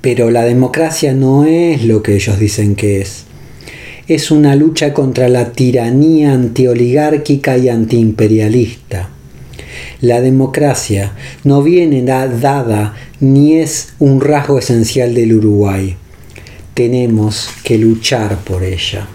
Pero 0.00 0.30
la 0.30 0.44
democracia 0.44 1.12
no 1.12 1.44
es 1.44 1.84
lo 1.84 2.02
que 2.02 2.14
ellos 2.14 2.38
dicen 2.38 2.74
que 2.74 3.02
es. 3.02 3.24
Es 4.08 4.30
una 4.30 4.56
lucha 4.56 4.94
contra 4.94 5.28
la 5.28 5.52
tiranía 5.52 6.32
antioligárquica 6.32 7.58
y 7.58 7.68
antiimperialista. 7.68 9.10
La 10.00 10.20
democracia 10.20 11.12
no 11.44 11.62
viene 11.62 12.02
dada 12.02 12.94
ni 13.22 13.60
es 13.60 13.90
un 14.00 14.20
rasgo 14.20 14.58
esencial 14.58 15.14
del 15.14 15.34
Uruguay. 15.34 15.94
Tenemos 16.74 17.48
que 17.62 17.78
luchar 17.78 18.38
por 18.38 18.64
ella. 18.64 19.06